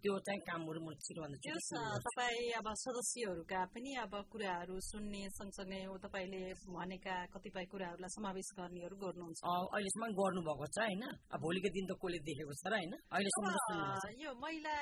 त्यो 0.00 0.14
चाहिँ 0.26 0.40
कामहरू 0.48 0.80
म 0.80 0.88
छिटोभन्दा 1.04 1.38
छिटो 1.44 1.60
तपाईँ 2.08 2.48
अब 2.60 2.68
सदस्यहरूका 2.84 3.60
पनि 3.76 3.90
अब 4.04 4.12
कुराहरू 4.32 4.74
सुन्ने 4.88 5.22
सँगसँगै 5.36 5.80
तपाईँले 6.04 6.42
भनेका 6.64 7.16
कतिपय 7.36 7.64
कुराहरूलाई 7.72 8.10
समावेश 8.16 8.48
गर्नेहरू 8.58 8.96
गर्नुहुन्छ। 9.04 9.40
अहिलेसम्म 9.74 10.10
गर्नुभएको 10.18 10.66
छ 10.74 10.78
होइन? 10.82 11.02
भोलिको 11.44 11.68
दिन 11.76 11.84
त 11.88 11.92
कसले 12.00 12.18
देखेको 12.28 12.54
छ 12.60 12.64
र 12.68 12.74
होइन? 12.78 12.92
अहिलेसम्म 13.14 13.46
यो 14.22 14.30
महिला 14.44 14.74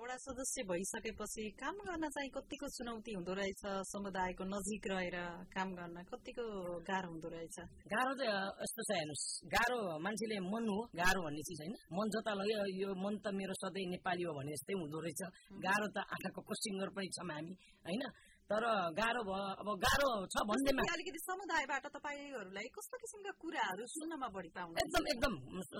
वडा 0.00 0.16
सदस्य 0.24 0.58
भइसकेपछि 0.70 1.42
काम 1.62 1.76
गर्न 1.88 2.04
चाहिँ 2.14 2.30
कतिको 2.36 2.66
चुनौती 2.76 3.10
हुँदो 3.18 3.32
रहेछ? 3.40 3.62
समुदायको 3.92 4.44
नजिक 4.54 4.84
रहेर 4.92 5.16
काम 5.54 5.68
गर्न 5.78 5.96
कतिको 6.10 6.44
गाह्रो 6.88 7.08
हुँदो 7.12 7.28
रहेछ? 7.34 7.56
गाह्रो 7.92 8.12
चाहिँ 8.20 8.32
यस्तो 8.62 8.82
छ 8.88 8.90
हेर्नुहोस्। 8.98 9.26
गाह्रो 9.54 9.78
मान्छेले 10.04 10.36
मन 10.52 10.64
हो 10.72 10.78
गाह्रो 11.00 11.20
भन्ने 11.26 11.42
चिज 11.48 11.60
होइन। 11.62 11.74
मन 11.98 12.06
जता 12.14 12.32
लग्यो 12.40 12.64
यो 12.80 12.88
मन 13.04 13.14
त 13.24 13.26
मेरो 13.38 13.54
सधैँ 13.62 13.86
नेपाली 13.94 14.22
हो 14.28 14.32
भने 14.38 14.50
जस्तै 14.56 14.74
हुँदो 14.80 14.98
रहेछ। 15.04 15.20
गाह्रो 15.66 15.86
त 15.94 15.98
आँखाको 16.14 16.52
सिङ्गर 16.62 16.88
पनि 16.96 17.08
छौँ 17.16 17.28
हामी 17.28 17.52
होइन? 17.86 18.02
तर 18.50 18.64
गाह्रो 18.96 19.22
भयो 19.28 19.46
अब 19.60 19.68
गाह्रो 19.84 20.08
छ 20.32 20.42
भन्दैमा 20.50 20.84
अलिकति 20.92 21.20
समुदायबाट 21.20 21.84
तपाईँहरूलाई 21.96 22.68
कस्तो 22.76 22.96
किसिमका 23.02 23.32
कुराहरू 23.42 23.84
सुन्नमा 23.94 24.28
बढी 24.36 24.50
पाउनु 24.56 24.80
एकदम 24.82 25.04
एकदम। 25.12 25.34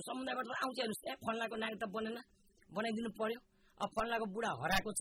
समुदायबाट 0.08 0.46
आउँछ 0.64 0.78
हेर्नुहोस् 0.80 1.06
ए 1.08 1.14
फल्लाको 1.24 1.56
नाग 1.64 1.74
त 1.80 1.84
बनेन 1.96 2.18
बनाइदिनु 2.70 3.10
पर्यो। 3.20 3.38
अब 3.80 3.88
फल्लाको 3.96 4.26
बुढा 4.36 4.50
हराएको 4.62 4.90
छ 4.98 5.00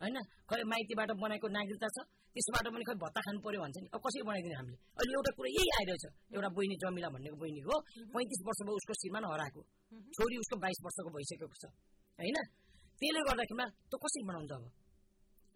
होइन? 0.00 0.16
खै 0.48 0.60
माइतीबाट 0.72 1.10
बनाएको 1.24 1.46
नागरिकता 1.56 1.88
छ 1.96 1.98
त्यसबाट 2.36 2.66
पनि 2.74 2.84
खै 2.84 2.96
भत्ता 3.00 3.20
खानु 3.26 3.40
पर्यो 3.46 3.60
भन्छ 3.64 3.76
नि। 3.80 3.88
अब 3.96 4.00
कसरी 4.04 4.22
बनाइदिने 4.28 4.56
हामीले? 4.60 4.76
अहिले 5.00 5.12
एउटा 5.16 5.32
कुरा 5.36 5.48
यही 5.56 5.68
आइरहेछ। 5.78 6.04
एउटा 6.36 6.48
बहिनी 6.56 6.76
जमिला 6.84 7.08
भन्नेको 7.16 7.36
बहिनीको 7.42 7.70
हो 7.72 7.76
पैँतिस 8.12 8.40
वर्ष 8.48 8.60
भयो 8.66 8.76
उसको 8.80 8.92
श्रीमान 9.00 9.24
हराएको। 9.32 9.60
छोरी 10.16 10.36
उसको 10.44 10.56
बाइस 10.64 10.78
वर्षको 10.84 11.10
भइसकेको 11.16 11.56
छ 11.62 11.64
होइन? 12.20 12.38
त्यसले 13.00 13.20
गर्दाखेरिमा 13.28 13.66
त्यो 13.88 13.96
कसरी 14.04 14.22
बनाउँछ 14.28 14.52
अब? 14.56 14.64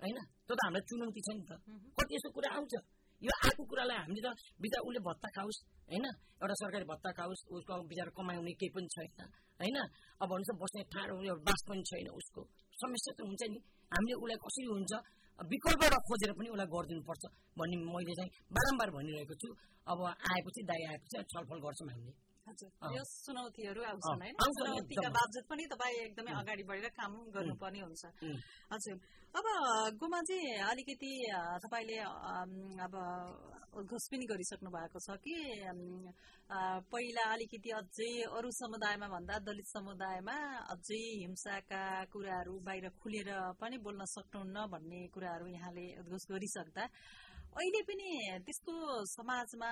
होइन? 0.02 0.18
त्यो 0.46 0.54
त 0.56 0.60
हामीलाई 0.64 0.84
चुनौती 0.88 1.20
छ 1.26 1.28
नि 1.36 1.44
त। 1.48 1.52
कति 1.96 2.12
यस्तो 2.16 2.28
कुरा 2.36 2.48
आउँछ। 2.56 2.74
यो 3.22 3.32
आएको 3.44 3.62
कुरालाई 3.70 3.98
हामीले 4.00 4.20
त 4.24 4.28
बिचरा 4.62 4.80
उसले 4.88 5.00
भत्ता 5.06 5.28
खाओस् 5.36 5.60
होइन? 5.90 6.06
एउटा 6.40 6.54
सरकारी 6.60 6.86
भत्ता 6.92 7.10
खाओस् 7.18 7.42
उसको 7.52 7.72
बिचरा 7.90 8.10
कमाउने 8.16 8.52
केही 8.60 8.72
पनि 8.74 8.88
छैन 8.94 9.28
होइन? 9.60 9.78
अब 10.22 10.26
भन्नुहोस् 10.30 10.60
बस्ने 10.62 10.82
ठाडो 10.92 11.14
बास 11.46 11.60
पनि 11.68 11.82
छैन 11.84 12.08
उसको। 12.20 12.40
समस्या 12.80 13.12
त 13.16 13.20
हुन्छ 13.28 13.42
नि। 13.52 13.58
हामीले 13.92 14.14
उसलाई 14.24 14.38
कसरी 14.44 14.66
हुन्छ 14.72 14.92
विकल्पबाट 15.38 15.94
खोजेर 16.06 16.32
पनि 16.38 16.48
उसलाई 16.54 16.68
गरिदिनुपर्छ 16.72 17.24
भन्ने 17.58 17.76
मैले 17.92 18.14
चाहिँ 18.18 18.30
बारम्बार 18.56 18.88
भनिरहेको 18.96 19.34
छु। 19.42 19.48
अब 19.86 19.98
आएपछि 20.30 20.60
दाइ 20.70 20.80
आएपछि 20.90 21.16
छलफल 21.32 21.58
गर्छौँ 21.64 21.88
हामीले। 21.92 22.12
यो 22.96 23.02
चुनौतीहरू 23.24 23.80
आउँछन् 23.90 24.22
होइन 24.22 24.34
चुनौतीका 24.58 25.08
बावजुद 25.16 25.44
पनि 25.50 25.64
तपाईँ 25.72 25.98
एकदमै 26.04 26.32
अगाडि 26.40 26.62
बढेर 26.70 26.88
काम 26.98 27.12
गर्नुपर्ने 27.34 27.80
हुन्छ। 27.80 28.04
हजुर। 28.72 28.96
अब 29.30 29.46
गुमाजी 30.00 30.38
अलिकति 30.70 31.12
तपाईँले 31.62 31.98
अब 32.82 32.94
उद्घोष 33.78 34.04
पनि 34.10 34.24
गरिसक्नु 34.26 34.70
भएको 34.70 34.98
छ 34.98 35.14
कि 35.22 35.34
पहिला 36.90 37.24
अलिकति 37.32 37.70
अझै 37.70 38.10
अरू 38.26 38.50
समुदायमा 38.50 39.06
भन्दा 39.14 39.34
दलित 39.46 39.66
समुदायमा 39.70 40.36
अझै 40.74 41.02
हिंसाका 41.22 41.82
कुराहरू 42.10 42.54
बाहिर 42.66 42.86
खुलेर 42.98 43.30
पनि 43.62 43.76
बोल्न 43.78 44.02
सक्नुहुन्न 44.10 44.66
भन्ने 44.74 45.00
कुराहरू 45.14 45.46
यहाँले 45.46 45.86
उद्घोष 46.02 46.24
गरिसक्दा। 46.26 46.84
अहिले 47.50 47.80
पनि 47.82 48.10
त्यस्तो 48.46 48.72
समाजमा 49.10 49.70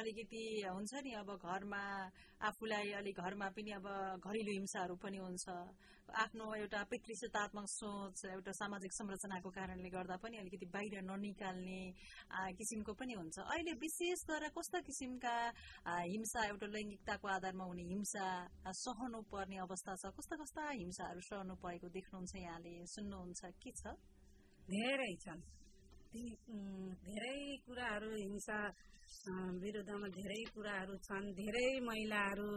अलिकति 0.00 0.42
हुन्छ 0.62 0.92
नि 1.04 1.12
अब 1.20 1.30
घरमा 1.42 1.82
आफूलाई 2.48 2.90
अलिक 3.02 3.18
घरमा 3.18 3.48
पनि 3.56 3.70
अब 3.78 3.86
घरेलु 4.22 4.52
हिंसाहरू 4.52 4.94
पनि 5.02 5.18
हुन्छ। 5.18 5.46
आफ्नो 6.22 6.46
एउटा 6.54 6.80
पितृसतात्मक 6.90 7.66
सोच 7.72 8.24
एउटा 8.30 8.52
सामाजिक 8.60 8.92
संरचनाको 8.94 9.50
कारणले 9.58 9.90
गर्दा 9.90 10.16
पनि 10.22 10.36
अलिकति 10.38 10.66
बाहिर 10.70 11.02
ननिकाल्ने 11.10 11.82
किसिमको 12.58 12.92
पनि 12.94 13.14
हुन्छ। 13.20 13.36
अहिले 13.42 13.72
विशेष 13.84 14.24
गरेर 14.30 14.54
कस्ता 14.56 14.78
किसिमका 14.86 15.36
हिंसा 16.14 16.40
एउटा 16.46 16.66
लैङ्गिकताको 16.74 17.26
आधारमा 17.36 17.64
हुने 17.70 17.84
हिंसा 17.92 18.26
सहनु 18.86 19.20
पर्ने 19.34 19.56
अवस्था 19.66 19.92
छ 20.02 20.14
कस्ता 20.18 20.34
कस्ता 20.42 20.62
हिंसाहरू 20.72 21.20
सहनु 21.30 21.54
परेको 21.62 21.88
देख्नुहुन्छ 21.90 22.32
यहाँले 22.46 22.74
सुन्नुहुन्छ 22.94 23.40
के 23.62 23.70
छ? 23.80 23.82
धेरै 24.70 25.14
छन्। 25.26 25.42
धेरै 26.10 27.40
कुराहरू 27.64 28.10
हिंसा 28.12 28.58
विरुद्धमा 29.56 30.08
धेरै 30.10 30.38
कुराहरू 30.50 30.94
छन् 31.00 31.26
धेरै 31.36 31.68
महिलाहरू 31.82 32.48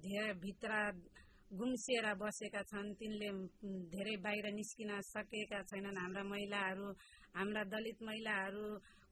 धेरै 0.00 0.32
भित्र 0.40 0.80
गुम्सिएर 1.52 2.06
बसेका 2.16 2.62
छन् 2.64 2.90
तिनले 2.94 3.30
धेरै 3.90 4.16
बाहिर 4.24 4.46
निस्किन 4.52 4.90
सकेका 5.04 5.60
छैनन् 5.64 5.96
हाम्रा 5.96 6.24
महिलाहरू 6.24 6.88
हाम्रा 7.34 7.62
दलित 7.68 8.02
महिलाहरू 8.02 8.66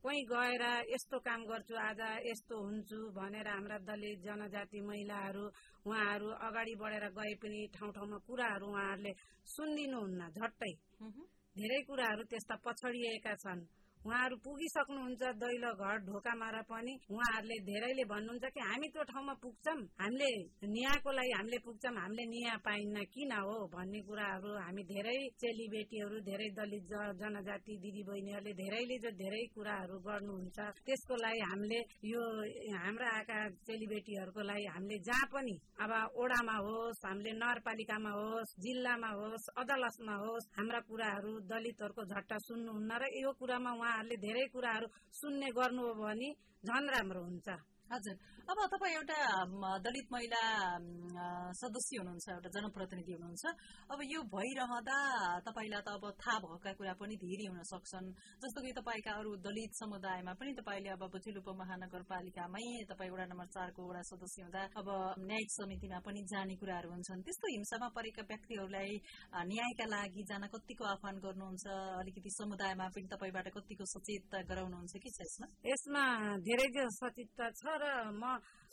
कोही 0.05 0.21
गएर 0.27 0.65
यस्तो 0.89 1.19
काम 1.21 1.41
गर्छु 1.47 1.75
आज 1.81 2.01
यस्तो 2.25 2.61
हुन्छु 2.61 2.99
भनेर 3.15 3.49
हाम्रा 3.49 3.79
दलित 3.85 4.19
जनजाति 4.25 4.81
महिलाहरू 4.83 5.47
उहाँहरू 5.87 6.29
अगाडि 6.43 6.75
बढेर 6.77 7.09
गए 7.15 7.35
पनि 7.39 7.67
ठाउँ 7.73 7.93
ठाउँमा 7.93 8.19
कुराहरू 8.27 8.67
उहाँहरूले 8.69 9.13
सुनिदिनुहुन्न 9.49 10.31
झट्टै 10.33 10.73
धेरै 11.59 11.79
कुराहरू 11.87 12.23
त्यस्ता 12.31 12.57
पछडिएका 12.65 13.35
छन्। 13.43 13.61
उहाँहरू 14.07 14.37
पुगिसक्नुहुन्छ 14.45 15.23
दैलो 15.43 15.71
घर 15.75 15.97
ढोकामा 16.07 16.49
र 16.51 16.63
पनि। 16.71 16.93
उहाँहरूले 17.11 17.57
धेरैले 17.69 18.05
भन्नुहुन्छ 18.07 18.45
कि 18.55 18.61
हामी 18.63 18.89
त्यो 18.95 19.03
ठाउँमा 19.11 19.35
पुग्छौँ। 19.43 19.81
हामीले 19.99 20.31
न्यायको 20.67 21.11
लागि 21.13 21.33
हामीले 21.39 21.59
पुग्छौँ। 21.67 21.95
हामीले 21.99 22.25
न्याय 22.29 22.57
पाइन्न 22.67 22.97
किन 23.15 23.33
हो 23.39 23.57
भन्ने 23.75 24.01
कुराहरू 24.09 24.51
हामी 24.59 24.83
धेरै 24.93 25.19
चेलीबेटीहरू 25.41 26.17
धेरै 26.29 26.49
दलित 26.59 26.93
जनजाति 27.21 27.75
दिदी 27.83 28.03
बहिनीहरूले 28.09 28.53
धेरैले 28.61 28.97
जो 29.05 29.11
धेरै 29.19 29.43
कुराहरू 29.55 29.97
गर्नुहुन्छ 30.07 30.59
त्यसको 30.87 31.15
लागि 31.17 31.41
हामीले 31.51 31.81
यो 32.05 32.23
हाम्रा 32.79 33.09
आएका 33.11 33.39
चेलीबेटीहरूको 33.67 34.43
लागि 34.43 34.67
हामीले 34.69 34.99
जहाँ 35.09 35.27
पनि 35.33 35.55
अब 35.79 35.93
ओडामा 36.17 36.57
होस् 36.59 37.05
हामीले 37.07 37.33
नगरपालिकामा 37.35 38.13
होस् 38.21 38.55
जिल्लामा 38.59 39.11
होस् 39.19 39.51
अदालतमा 39.57 40.15
होस् 40.23 40.51
हाम्रा 40.59 40.81
कुराहरू 40.89 41.33
दलितहरूको 41.51 42.03
झट्टा 42.07 42.39
सुन्नुहुन्न 42.47 42.93
र 42.99 43.05
यो 43.17 43.31
कुरामा 43.41 43.73
उहाँहरूले 43.89 44.17
धेरै 44.21 44.45
कुराहरू 44.53 44.87
सुन्ने 45.17 45.49
गर्नु 45.57 45.83
हो 45.83 45.93
भने 45.97 46.29
झन् 46.65 46.93
राम्रो 46.95 47.21
हुन्छ। 47.25 47.49
हजुर। 47.89 48.17
अब 48.49 48.59
तपाईँ 48.73 48.95
एउटा 48.97 49.19
दलित 49.85 50.07
महिला 50.13 50.43
सदस्य 51.61 51.97
हुनुहुन्छ 52.01 52.27
एउटा 52.29 52.49
जनप्रतिनिधि 52.57 53.13
हुनुहुन्छ। 53.13 53.45
अब 53.93 53.99
यो 54.09 54.21
भइरहँदा 54.35 54.99
तपाईँलाई 55.49 55.83
त 55.85 55.89
अब 55.97 56.05
थाहा 56.17 56.37
भएका 56.45 56.73
कुरा 56.79 56.95
पनि 57.01 57.15
धेरै 57.21 57.47
हुन 57.49 57.61
सक्छन्। 57.73 58.09
जस्तो 58.41 58.59
कि 58.65 58.73
तपाईँका 58.79 59.13
अरू 59.21 59.31
दलित 59.45 59.73
समुदायमा 59.81 60.33
पनि 60.41 60.53
तपाईँले 60.61 60.91
अब 60.97 61.03
बुचिल 61.13 61.37
उपमहानगरपालिकामै 61.41 62.67
तपाईँ 62.89 63.11
वडा 63.13 63.25
नम्बर 63.33 63.49
चारको 63.57 63.81
वडा 63.89 64.03
सदस्य 64.11 64.41
हुँदा 64.49 64.63
अब 64.81 64.89
न्यायिक 65.29 65.51
समितिमा 65.53 65.99
पनि 66.07 66.21
जाने 66.33 66.57
कुराहरू 66.57 66.89
हुन्छन्। 66.89 67.25
त्यस्तो 67.25 67.47
हिंसामा 67.57 67.89
परेका 67.97 68.23
व्यक्तिहरूलाई 68.33 68.93
न्यायका 69.49 69.87
लागि 69.93 70.23
जान 70.25 70.45
कतिको 70.53 70.85
आह्वान 70.93 71.17
गर्नुहुन्छ? 71.25 71.65
अलिकति 72.01 72.31
समुदायमा 72.33 72.87
पनि 72.97 73.07
तपाईँबाट 73.13 73.47
कतिको 73.57 73.85
सचेत 73.95 74.33
गराउनुहुन्छ 74.49 74.95
कि 75.05 75.11
यसमा 75.69 76.05
धेरै 76.49 76.69
सचेतता 76.97 77.47
छ 77.53 77.78
र 77.79 77.83
म 78.13 78.23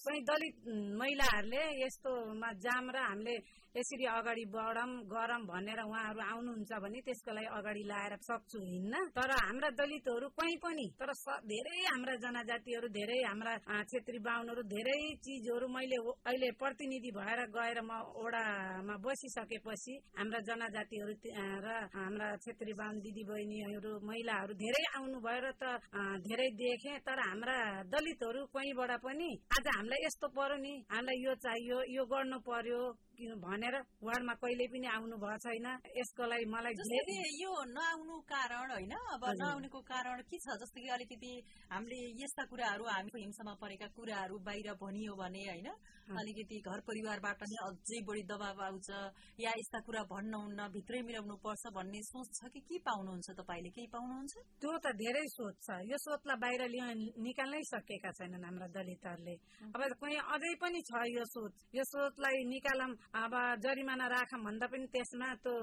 पनि 0.06 0.20
दलित 0.30 0.56
महिलाहरूले 1.00 1.64
यस्तोमा 1.84 2.50
जाम 2.66 2.86
र 2.92 2.98
हामीले 3.06 3.36
यसरी 3.76 4.06
अगाडि 4.08 4.46
बढौँ 4.56 4.92
गरौँ 5.12 5.42
भनेर 5.52 5.80
उहाँहरू 5.84 6.20
आउनुहुन्छ 6.26 6.72
भने 6.84 7.00
त्यसको 7.06 7.32
लागि 7.36 7.50
अगाडि 7.60 7.84
लाएर 7.92 8.14
सक्छु 8.24 8.60
हिँड्न 8.64 8.96
तर 9.12 9.32
हाम्रा 9.38 9.70
दलितहरू 9.80 10.28
कहीँ 10.40 10.58
पनि 10.64 10.86
तर 11.00 11.12
धेरै 11.52 11.80
हाम्रा 11.86 12.16
जनजातिहरू 12.24 12.88
धेरै 12.96 13.20
हाम्रा 13.28 13.54
छेत्री 13.92 14.20
बाहुनहरू 14.28 14.62
धेरै 14.72 15.00
चिजहरू 15.26 15.68
मैले 15.76 16.00
अहिले 16.24 16.52
प्रतिनिधि 16.56 17.12
भएर 17.20 17.40
गएर 17.58 17.80
म 17.84 18.00
ओडामा 18.24 18.96
बसिसकेपछि 19.04 19.94
हाम्रा 20.20 20.40
जनजातिहरू 20.48 21.14
र 21.66 21.68
हाम्रा 21.96 22.28
छेत्री 22.46 22.74
बाहुन 22.80 22.96
दिदी 23.04 23.24
बहिनीहरू 23.28 23.92
महिलाहरू 24.08 24.54
धेरै 24.56 24.84
आउनु 24.96 25.20
भएर 25.20 25.46
त 25.60 25.76
धेरै 26.24 26.50
देखे। 26.64 26.94
तर 27.06 27.20
हाम्रा 27.20 27.58
दलितहरू 27.92 28.42
कहीँबाट 28.56 28.92
पनि 29.04 29.30
आज 29.58 29.68
हामीलाई 29.86 30.06
यस्तो 30.06 30.28
पर्यो 30.34 30.58
नि 30.66 30.74
हामीलाई 30.90 31.18
यो 31.22 31.34
चाहियो 31.46 31.78
यो 31.94 32.04
गर्नु 32.10 32.38
पर्यो। 32.42 32.82
भनेर 33.16 33.76
वार्डमा 34.04 34.34
कहिले 34.44 34.66
पनि 34.68 34.88
आउनु 34.92 35.16
भएको 35.16 35.38
छैन। 35.46 35.68
यसको 35.96 36.24
लागि 36.28 36.46
मलाई 36.52 36.74
यो 37.42 37.52
नआउनु 37.72 38.16
कारण 38.28 38.70
होइन 38.76 38.94
अब 39.16 39.24
नआउनुको 39.40 39.80
कारण 39.88 40.22
के 40.28 40.38
छ? 40.38 40.48
जस्तै 40.60 40.82
कि 40.82 40.90
अलिकति 40.96 41.32
हामीले 41.72 41.98
यस्ता 42.22 42.44
कुराहरू 42.52 42.84
हामीको 42.86 43.18
हिंसामा 43.18 43.54
परेका 43.62 43.88
कुराहरू 43.96 44.36
बाहिर 44.44 44.68
भनियो 44.84 45.14
भने 45.16 45.44
होइन 45.50 45.70
अलिकति 46.06 46.58
घर 46.62 46.80
परिवारबाट 46.86 47.42
नै 47.50 47.58
अझै 47.66 48.00
बढी 48.06 48.24
दबाव 48.30 48.60
आउँछ 48.62 48.90
या 49.42 49.52
यस्ता 49.58 49.80
कुरा 49.88 50.04
भन्नुहुन्न 50.12 50.68
भित्रै 50.76 51.02
मिलाउनु 51.02 51.36
पर्छ 51.42 51.64
भन्ने 51.74 52.02
सोच 52.06 52.30
छ 52.38 52.52
कि 52.54 52.60
के 52.62 52.78
पाउनुहुन्छ 52.86 53.28
तपाईँले? 53.40 53.70
केही 53.76 53.88
पाउनुहुन्छ? 53.90 54.34
त्यो 54.62 54.72
त 54.84 54.86
धेरै 55.02 55.26
सोच 55.34 55.56
छ। 55.66 55.68
यो 55.90 55.98
सोचलाई 55.98 56.38
बाहिर 56.44 56.62
निकाल्नै 57.26 57.62
सकेका 57.74 58.12
छैनन् 58.18 58.46
हाम्रा 58.46 58.68
दलितहरूले। 58.76 59.36
अब 59.74 59.82
कहीँ 60.02 60.20
अझै 60.36 60.54
पनि 60.62 60.80
छ 60.86 60.94
यो 61.10 61.26
सोच। 61.26 61.54
यो 61.74 61.84
सोचलाई 61.90 62.38
निकालम 62.54 62.92
अब 63.14 63.34
जरिमाना 63.60 64.08
राखम 64.08 64.44
भन्दा 64.44 64.68
पनि 64.68 64.86
त्यसमा 64.88 65.30
त्यो 65.40 65.56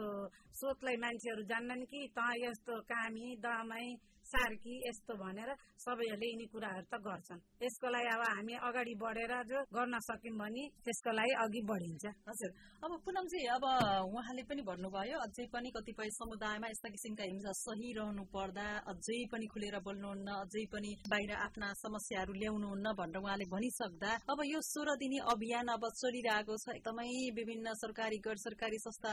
सोचलाई 0.55 0.97
मान्छेहरू 0.97 1.43
जान्नन् 1.45 1.85
कि 1.85 2.01
त 2.17 2.19
यस्तो 2.39 2.75
कामी 2.89 3.37
दमाई 3.39 3.89
सार्की 4.33 4.75
यस्तो 4.89 5.15
भनेर 5.23 5.51
सबैहरूले 5.85 6.27
यिनी 6.33 6.47
कुराहरू 6.53 6.87
त 6.93 6.95
गर्छन्। 7.07 7.41
यसको 7.65 7.89
लागि 7.95 8.09
अब 8.17 8.23
हामी 8.33 8.55
अगाडि 8.69 8.95
बढेर 9.03 9.33
जो 9.51 9.59
गर्न 9.77 9.95
सक्यौँ 10.09 10.37
भने 10.41 10.65
त्यसको 10.85 11.11
लागि 11.19 11.35
अघि 11.45 11.63
बढिन्छ। 11.71 12.05
हजुर। 12.29 12.51
अब 12.83 12.93
पुनमजी 13.07 13.41
अब 13.55 13.65
उहाँले 14.11 14.43
पनि 14.51 14.63
भन्नुभयो 14.69 15.17
अझै 15.27 15.47
पनि 15.55 15.69
कतिपय 15.77 16.09
समुदायमा 16.19 16.67
यस्ता 16.73 16.89
किसिमका 16.95 17.25
हिंसा 17.31 17.53
सही 17.59 17.89
रहनु 17.99 18.25
पर्दा 18.35 18.67
अझै 18.93 19.19
पनि 19.33 19.47
खुलेर 19.53 19.77
बोल्नुहुन्न 19.87 20.29
अझै 20.43 20.65
पनि 20.73 20.91
बाहिर 21.13 21.33
आफ्ना 21.47 21.69
समस्याहरू 21.83 22.33
ल्याउनुहुन्न 22.43 22.87
भनेर 22.99 23.23
उहाँले 23.23 23.47
भनिसक्दा 23.55 24.11
अब 24.33 24.39
यो 24.51 24.61
सोह्र 24.71 24.97
दिने 25.03 25.19
अभियान 25.35 25.67
अब 25.77 25.85
चलिरहेको 26.01 26.55
छ। 26.57 26.67
एकदमै 26.79 27.11
विभिन्न 27.39 27.67
सरकारी 27.83 28.19
गैर 28.27 28.37
सरकारी 28.47 28.79
संस्था 28.87 29.13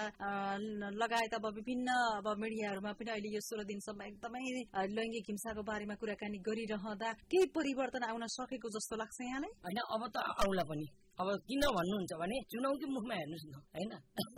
लगायत 1.02 1.34
अब 1.38 1.46
विभिन्न 1.60 1.88
अब 2.20 2.28
मिडियाहरूमा 2.42 2.92
पनि 2.98 3.12
अहिले 3.12 3.30
यो 3.36 3.42
सोह्र 3.50 3.64
दिनसम्म 3.70 4.02
एकदमै 4.10 4.44
लैङ्गिक 5.10 5.26
हिंसाको 5.28 5.62
बारेमा 5.66 5.96
कुराकानी 5.98 6.38
गरिरहँदा 6.46 7.10
केही 7.26 7.46
परिवर्तन 7.52 8.04
आउन 8.06 8.26
सकेको 8.30 8.70
जस्तो 8.70 8.96
लाग्छ 8.96 9.18
यहाँलाई 9.22 9.52
होइन 9.66 9.80
अब 9.90 10.04
त 10.08 10.18
आउला 10.46 10.64
पनि 10.70 10.86
अब 11.20 11.30
किन 11.44 11.64
भन्नुहुन्छ 11.70 12.12
भने 12.16 12.36
चुनौती 12.48 12.86
मुखमा 12.90 13.16
हेर्नुहोस् 13.20 13.48
न 13.48 13.56
होइन 13.70 13.92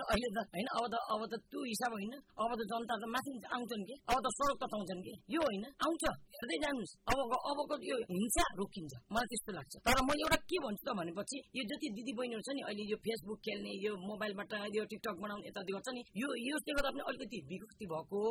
अहिले 0.04 0.30
त 0.34 0.38
होइन 0.50 0.68
अब 0.72 0.86
त 0.90 0.96
अब 1.14 1.22
त 1.30 1.34
त्यो 1.46 1.60
हिसाब 1.64 1.92
होइन 1.94 2.14
अब 2.36 2.52
त 2.52 2.62
जनता 2.66 2.96
त 2.98 3.04
माथि 3.08 3.32
आउँछन् 3.52 3.84
कि 3.86 3.96
अब 4.04 4.18
त 4.18 4.28
सडक 4.34 4.58
तताउँछन् 4.62 5.02
कि 5.06 5.14
यो 5.30 5.42
होइन 5.42 5.66
आउँछ 5.80 6.04
हेर्दै 6.34 6.58
जानुहोस् 6.64 6.94
अब 7.06 7.20
अबको 7.52 7.76
यो 7.86 7.98
हिंसा 8.12 8.46
रोकिन्छ 8.58 8.94
मलाई 9.08 9.28
त्यस्तो 9.32 9.52
लाग्छ 9.54 9.74
तर 9.86 10.00
म 10.02 10.10
एउटा 10.16 10.38
के 10.44 10.58
भन्छु 10.60 10.84
त 10.84 10.90
भनेपछि 10.98 11.38
यो 11.52 11.64
जति 11.70 11.88
दिदी 11.92 12.12
बहिनीहरू 12.18 12.42
छ 12.42 12.50
नि 12.52 12.62
अहिले 12.66 12.84
यो 12.90 12.98
फेसबुक 13.02 13.40
खेल्ने 13.46 13.74
यो 13.86 13.92
मोबाइलबाट 14.02 14.54
यो 14.72 14.84
टिकटक 14.92 15.16
बनाउने 15.22 15.46
यता 15.48 15.62
गर्छ 15.70 15.88
नि 15.92 16.02
यो 16.18 16.30
यसले 16.48 16.72
गर्दा 16.74 16.90
पनि 16.92 17.04
अलिकति 17.08 17.40
विकृति 17.46 17.86
भएको 17.88 18.22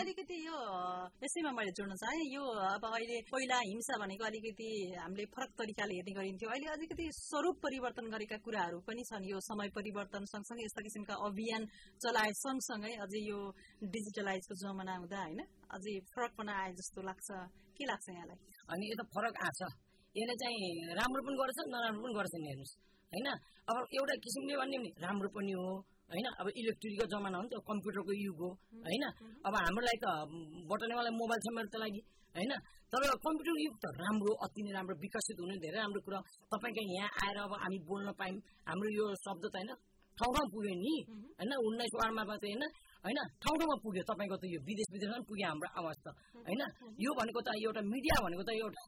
अलिकति 0.00 0.36
यो 0.40 0.56
यसैमा 1.20 1.52
मैले 1.52 1.72
जोड्न 1.76 1.92
चाहेँ 1.98 2.24
यो 2.30 2.44
अब 2.70 2.84
अहिले 2.90 3.16
पहिला 3.28 3.58
हिंसा 3.64 3.94
भनेको 4.00 4.24
अलिकति 4.24 4.68
हामीले 4.96 5.24
फरक 5.30 5.50
तरिकाले 5.58 5.94
हेर्ने 5.94 6.12
गरिन्थ्यो 6.14 6.48
अहिले 6.50 6.68
अलिकति 6.72 7.06
स्वरूप 7.34 7.56
परिवर्तन 7.58 8.06
गरेका 8.14 8.36
कुराहरू 8.46 8.78
पनि 8.86 9.02
छन्। 9.02 9.24
यो 9.26 9.38
समय 9.42 9.68
परिवर्तन 9.74 10.24
सँगसँगै 10.24 10.64
यस्ता 10.64 10.82
किसिमका 10.86 11.14
अभियान 11.26 11.62
चलाए 11.98 12.30
सँगसँगै 12.38 12.92
अझै 13.04 13.20
यो 13.26 13.38
डिजिटलाइजको 13.90 14.54
जमाना 14.54 14.94
हुँदा 15.02 15.18
होइन 15.18 15.40
अझै 15.74 15.94
फरक 16.14 16.32
पनि 16.38 16.52
आए 16.54 16.70
जस्तो 16.78 17.00
लाग्छ। 17.02 17.28
के 17.74 17.84
लाग्छ 17.90 18.06
यहाँलाई? 18.14 18.38
अनि 18.70 18.84
यो 18.86 18.94
त 18.94 19.02
फरक 19.10 19.34
आछ। 19.48 19.60
यसले 20.14 20.34
चाहिँ 20.42 20.94
राम्रो 20.94 21.20
पनि 21.26 21.36
गर्छ 21.42 21.58
नराम्रो 21.74 22.02
पनि 22.06 22.14
गर्छ 22.14 22.34
नि 22.38 22.46
हेर्नुहोस्। 22.46 22.74
होइन? 23.12 23.28
अब 23.66 23.76
एउटा 23.98 24.14
किसिमले 24.24 24.54
भन्ने 24.56 24.78
भने 24.78 24.90
राम्रो 25.02 25.28
पनि 25.34 25.52
हो। 25.58 25.68
होइन? 26.10 26.26
अब 26.40 26.46
इलेक्ट्रिकको 26.54 27.04
जमाना 27.12 27.36
हो 27.38 27.42
नि 27.44 27.50
त 27.52 27.54
कम्प्युटरको 27.64 28.12
युग 28.12 28.40
हो 28.44 28.50
होइन? 28.84 29.04
अब 29.46 29.54
हाम्रो 29.56 29.82
लागि 29.88 30.00
त 30.04 30.06
बटनेवाला 30.70 31.10
मोबाइल 31.20 31.40
छ 31.44 31.46
मेरो 31.56 31.68
त 31.72 31.76
लागि 31.84 32.00
होइन? 32.34 32.52
तर 32.92 33.00
कम्प्युटर 33.24 33.56
युग 33.66 33.74
त 33.82 33.84
राम्रो 34.02 34.32
अति 34.44 34.60
नै 34.64 34.70
राम्रो 34.76 34.94
विकसित 35.02 35.38
हुने 35.42 35.56
धेरै 35.64 35.78
राम्रो 35.80 36.00
कुरा 36.06 36.18
तपाईँको 36.52 36.82
यहाँ 36.94 37.10
आएर 37.24 37.36
अब 37.44 37.52
हामी 37.62 37.78
बोल्न 37.88 38.08
पायौँ 38.20 38.40
हाम्रो 38.68 38.88
यो 38.98 39.04
शब्द 39.24 39.44
त 39.50 39.56
होइन 39.56 39.70
ठाउँ 40.18 40.32
ठाउँ 40.34 40.48
पुग्यो 40.54 40.74
नि 40.78 40.94
होइन? 41.38 41.52
उन्नाइस 41.58 41.92
वारमा 41.98 42.22
चाहिँ 42.24 42.54
होइन 42.54 42.64
होइन? 43.04 43.18
ठाउँ 43.42 43.56
ठाउँमा 43.58 43.76
पुग्यो 43.84 44.02
तपाईँको 44.10 44.36
त 44.38 44.44
यो 44.46 44.58
विदेश 44.68 44.88
विदेशमा 44.94 45.16
पनि 45.16 45.26
पुग्यो 45.30 45.46
हाम्रो 45.50 45.68
आवाज 45.80 45.96
त 46.04 46.06
होइन? 46.46 46.62
यो 47.04 47.10
भनेको 47.18 47.40
त 47.46 47.48
एउटा 47.58 47.82
मिडिया 47.92 48.16
भनेको 48.24 48.42
त 48.46 48.50
एउटा 48.54 48.82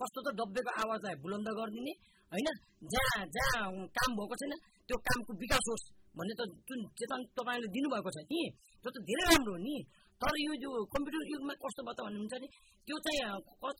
कस्तो 0.00 0.18
त 0.26 0.28
डब्बेको 0.40 0.72
आवाजलाई 0.82 1.14
बुलन्द 1.22 1.48
गरिदिने 1.58 1.92
होइन? 2.32 2.48
जहाँ 2.92 3.22
जहाँ 3.36 3.62
काम 3.96 4.10
भएको 4.18 4.34
छैन 4.40 4.52
त्यो 4.88 4.96
कामको 5.06 5.32
विकास 5.42 5.64
होस्। 5.70 5.84
भन्ने 6.16 6.34
त 6.38 6.42
जुन 6.68 6.80
चेतन 6.98 7.20
तपाईँले 7.36 7.68
दिनुभएको 7.74 8.10
छ 8.14 8.18
कि 8.30 8.40
त्यो 8.82 8.90
त 8.94 8.96
धेरै 9.08 9.24
राम्रो 9.30 9.52
हो 9.54 9.60
नि। 9.66 9.76
तर 10.20 10.34
यो 10.38 10.52
जो 10.62 10.70
कम्प्युटर 10.94 11.22
युगमा 11.34 11.54
कस्तो 11.58 11.82
भयो 11.84 11.94
त 11.98 12.00
भन्नुहुन्छ 12.06 12.34
नि 12.42 12.48
त्यो 12.86 12.96
चाहिँ 13.04 13.34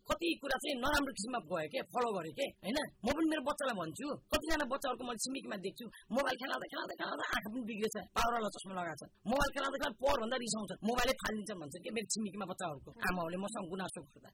कति 0.09 0.29
कुरा 0.42 0.57
चाहिँ 0.62 0.77
नराम्रो 0.83 1.12
किसिममा 1.16 1.40
गयो 1.47 1.68
क्या 1.73 1.83
फलो 1.94 2.09
गरेँ 2.16 2.35
के 2.38 2.47
होइन? 2.64 2.79
म 3.05 3.09
पनि 3.14 3.27
मेरो 3.31 3.42
बच्चालाई 3.49 3.77
भन्छु 3.81 4.07
कतिजना 4.33 4.66
बच्चाहरूको 4.73 5.05
मैले 5.09 5.20
छिमेकीमा 5.25 5.57
देख्छु 5.64 5.85
मोबाइल 6.16 6.37
खेलाउँदा 6.42 6.66
खेलाउँदा 6.73 6.94
खेलाउँदा 7.01 7.25
आँखा 7.35 7.49
पनि 7.55 7.62
बिग्रेछ 7.70 7.97
पावरवाला 8.16 8.49
चस्मा 8.55 8.73
लगाएको 8.79 8.99
छ। 9.01 9.03
मोबाइल 9.31 9.51
खेलाउँदा 9.55 9.79
खेला 9.83 9.94
पर 10.03 10.16
भन्दा 10.23 10.37
रिसाउँछ 10.44 10.70
मोबाइलै 10.88 11.14
फालिदिन्छ 11.23 11.53
भन्छ 11.62 11.75
कि 11.85 11.90
मेरो 11.97 12.09
छिमेकीमा 12.12 12.47
बच्चाहरूको 12.53 12.90
आमाहरूले 13.09 13.38
मसँग 13.44 13.64
गुनासो 13.73 14.01
गर्दा। 14.05 14.31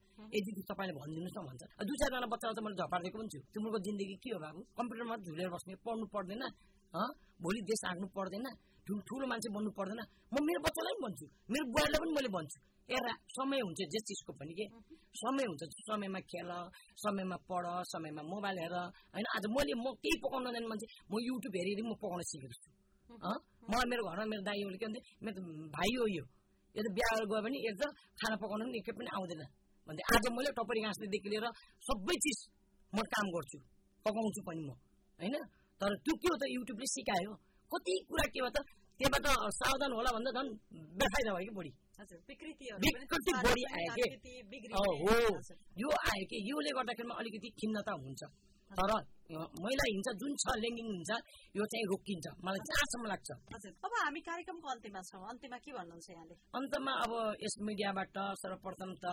दिदी 0.46 0.62
तपाईँले 0.70 0.94
भनिदिनुहोस् 0.98 1.36
न 1.36 1.40
भन्छ। 1.48 1.62
दुई 1.88 1.96
चारजना 2.00 2.28
बच्चालाई 2.32 2.54
चाहिँ 2.56 2.66
मैले 2.66 2.76
झपारिदिएको 2.80 3.16
पनि 3.20 3.28
छु 3.32 3.38
तिम्रो 3.52 3.78
जिन्दगी 3.86 4.16
के 4.24 4.30
हो 4.34 4.38
बाबु? 4.44 4.60
कम्प्युटरमा 4.78 5.14
झुलेर 5.26 5.48
बस्ने 5.54 5.74
पढ्नु 5.84 6.06
पर्दैन 6.14 6.44
भोलि 7.42 7.60
देश 7.68 7.80
हाँक्नु 7.86 8.06
पर्दैन 8.16 8.46
ठुलो 9.08 9.24
मान्छे 9.30 9.48
बन्नु 9.54 9.70
पर्दैन 9.78 10.00
म 10.32 10.36
मेरो 10.46 10.60
बच्चालाई 10.66 10.94
पनि 10.94 11.02
भन्छु 11.04 11.26
मेरो 11.52 11.64
बुवालाई 11.74 11.98
पनि 12.02 12.12
मैले 12.16 12.30
भन्छु 12.36 12.58
एउटा 12.88 13.12
समय 13.36 13.60
हुन्छ 13.62 13.80
जे 13.92 14.00
चिजको 14.06 14.32
पनि 14.34 14.52
के। 14.58 14.64
समय 15.14 15.44
हुन्छ 15.50 15.62
समयमा 15.86 16.20
खेल 16.30 16.50
समयमा 16.98 17.36
पढ 17.46 17.64
समयमा 17.92 18.22
मोबाइल 18.32 18.56
हेर 18.58 18.74
होइन 19.14 19.26
आज 19.36 19.44
मैले 19.54 19.74
म 19.78 19.86
केही 20.02 20.16
पकाउन 20.24 20.50
जाने 20.50 20.66
मान्छे 20.66 20.86
म 21.06 21.12
युट्युब 21.22 21.54
हेरेर 21.58 21.80
म 21.86 21.92
पकाउन 22.02 22.20
सिकेको 22.30 22.56
छु 22.62 22.70
मलाई 23.70 23.86
मेरो 23.90 24.02
घरमा 24.10 24.24
मेरो 24.32 24.42
दाइहरूले 24.48 24.78
के 24.82 24.86
भन्छ 24.86 24.98
मेरो 25.22 25.38
भाइ 25.76 25.90
हो 26.00 26.06
यो। 26.16 26.24
यो 26.74 26.80
त 26.82 26.88
बिहा 26.96 27.12
गयो 27.30 27.40
भने 27.46 27.58
एक 27.70 27.76
त 27.78 27.82
खाना 28.18 28.36
पकाउनु 28.42 28.62
पनि 28.66 28.78
एकै 28.82 28.92
पनि 28.98 29.10
आउँदैन 29.16 29.42
भन्दै 29.88 30.02
आज 30.14 30.24
मैले 30.34 30.50
टपरी 30.58 30.80
घाँसदेखि 30.86 31.28
लिएर 31.32 31.46
सबै 31.86 32.16
चिज 32.24 32.38
म 32.92 32.98
काम 33.14 33.26
गर्छु 33.34 33.58
पकाउँछु 34.06 34.40
पनि 34.48 34.62
म। 34.68 34.70
होइन 35.18 35.36
तर 35.80 35.90
त्यो 36.04 36.14
के 36.20 36.28
हो 36.28 36.36
त 36.40 36.44
युट्युबले 36.56 36.86
सिकायो। 36.94 37.32
कति 37.72 37.92
कुरा 38.08 38.26
के 38.32 38.40
भयो 38.40 38.52
त? 38.52 38.58
त्यहाँबाट 39.00 39.26
सावधान 39.58 39.92
होला 39.96 40.10
भन्दा 40.12 40.30
झन् 40.36 40.50
बेफाइदा 41.00 41.30
भयो 41.36 41.44
कि 41.48 41.54
बढी। 41.56 41.72
विकृति 42.84 43.32
बढी 43.44 43.62
आयो 43.76 43.92
कि? 43.96 44.04
हो 44.76 44.84
यो 45.82 45.88
आयो 46.10 46.24
कि? 46.30 46.36
योले 46.50 46.70
गर्दाखेरिमा 46.76 47.14
अलिकति 47.20 47.48
खिन्नता 47.60 47.92
हुन्छ। 48.04 48.22
तर 48.70 48.92
महिला 49.60 49.84
हिंसा 49.86 50.12
जुन 50.14 50.32
छ 50.36 50.54
लैङ्गिक 50.56 50.86
हिंसा 50.86 51.16
यो 51.54 51.64
चाहिँ 51.66 51.86
रोकिन्छ 51.86 52.26
मलाई 52.40 52.62
जहाँसम्म 52.68 53.04
लाग्छ 53.06 53.28
अब 53.80 53.92
हामी 53.94 54.20
कार्यक्रमको 54.22 54.68
अन्त्यमा 54.68 55.02
छौँ 55.04 55.22
अन्त्यमा 55.28 55.58
के 55.58 55.72
भन्नुहुन्छ 55.72 56.08
यहाँले 56.08 56.34
अन्तमा 56.54 56.92
अब 57.00 57.12
यस 57.40 57.54
मिडियाबाट 57.62 58.18
सर्वप्रथम 58.36 58.90
त 58.98 59.06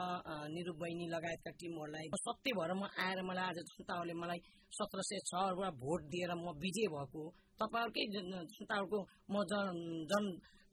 निरु 0.51 0.73
बहिनी 0.75 1.07
लगायतका 1.07 1.51
टिमहरूलाई 1.55 2.09
सत्य 2.19 2.53
भएर 2.53 2.73
म 2.73 2.89
आएर 2.99 3.21
मलाई 3.23 3.45
आज 3.47 3.59
जनताहरूले 3.61 4.15
मलाई 4.15 4.39
सत्र 4.71 4.99
सय 5.03 5.19
छवटा 5.25 5.69
भोट 5.77 5.99
दिएर 6.09 6.31
म 6.35 6.55
विजय 6.59 6.87
भएको 6.89 7.23
तपाईँहरूकै 7.59 8.05
जनताहरूको 8.13 8.99
म 9.29 9.35
जन 9.45 9.83
जन 10.07 10.25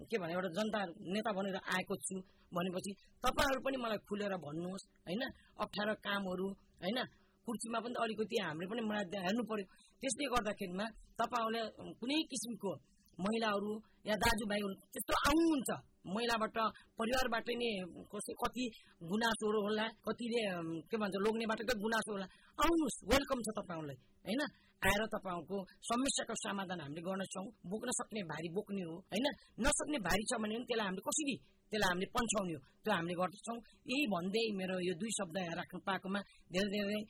के 0.04 0.18
भने 0.18 0.32
एउटा 0.34 0.50
जनता 0.52 0.80
नेता 1.08 1.32
बनेर 1.32 1.58
आएको 1.70 1.94
छु 2.02 2.16
भनेपछि 2.52 2.92
तपाईँहरू 3.24 3.60
पनि 3.62 3.76
मलाई 3.78 4.00
खुलेर 4.04 4.34
भन्नुहोस् 4.40 4.88
होइन 5.02 5.22
अप्ठ्यारो 5.58 5.94
कामहरू 6.02 6.48
होइन 6.80 6.98
कुर्सीमा 7.46 7.78
पनि 7.84 7.96
अलिकति 8.02 8.36
हामीले 8.44 8.66
पनि 8.70 8.82
मलाई 8.88 9.04
हेर्नु 9.24 9.42
पर्यो। 9.50 9.64
त्यसले 10.02 10.24
गर्दाखेरिमा 10.32 10.86
तपाईँहरूले 11.20 11.62
कुनै 12.00 12.16
किसिमको 12.30 12.70
महिलाहरू 13.18 13.72
या 14.08 14.14
दाजुभाइहरू 14.22 14.74
त्यस्तो 14.92 15.14
आउनुहुन्छ 15.28 15.70
महिलाबाट 16.14 16.56
परिवारबाट 16.98 17.48
नै 17.60 17.70
कसै 18.12 18.32
कति 18.42 18.64
गुनासोहरू 19.10 19.58
होला 19.66 19.86
कतिले 20.06 20.42
के 20.90 20.96
भन्छ 21.00 21.14
लोग्नेबाट 21.24 21.60
गुनासो 21.84 22.10
होला। 22.14 22.26
आउनुहोस् 22.58 22.98
वेलकम 23.12 23.38
छ 23.46 23.48
तपाईँहरूलाई 23.58 23.98
होइन? 24.26 24.42
आएर 24.82 25.02
तपाईँहरूको 25.14 25.56
समस्याको 25.88 26.34
समाधान 26.44 26.80
हामीले 26.84 27.02
गर्नेछौँ 27.06 27.46
बोक्न 27.70 27.88
सक्ने 27.98 28.20
भारी 28.32 28.48
बोक्ने 28.56 28.82
हो 28.88 28.94
होइन? 29.12 29.26
नसक्ने 29.64 29.98
भारी 30.06 30.24
छ 30.30 30.32
भने 30.42 30.54
त्यसलाई 30.68 30.86
हामीले 30.88 31.04
कसरी 31.08 31.34
त्यसलाई 31.72 31.88
हामीले 31.92 32.08
पन्छाउने 32.16 32.54
हो? 32.56 32.60
त्यो 32.84 32.92
हामीले 32.94 33.14
गर्दछौँ। 33.20 33.58
यही 33.90 34.04
भन्दै 34.14 34.44
मेरो 34.60 34.76
यो 34.88 34.94
दुई 35.00 35.10
शब्द 35.18 35.36
राख्नु 35.58 35.78
पाएकोमा 35.88 36.20
धेरै 36.54 36.70
धेरै 36.74 37.00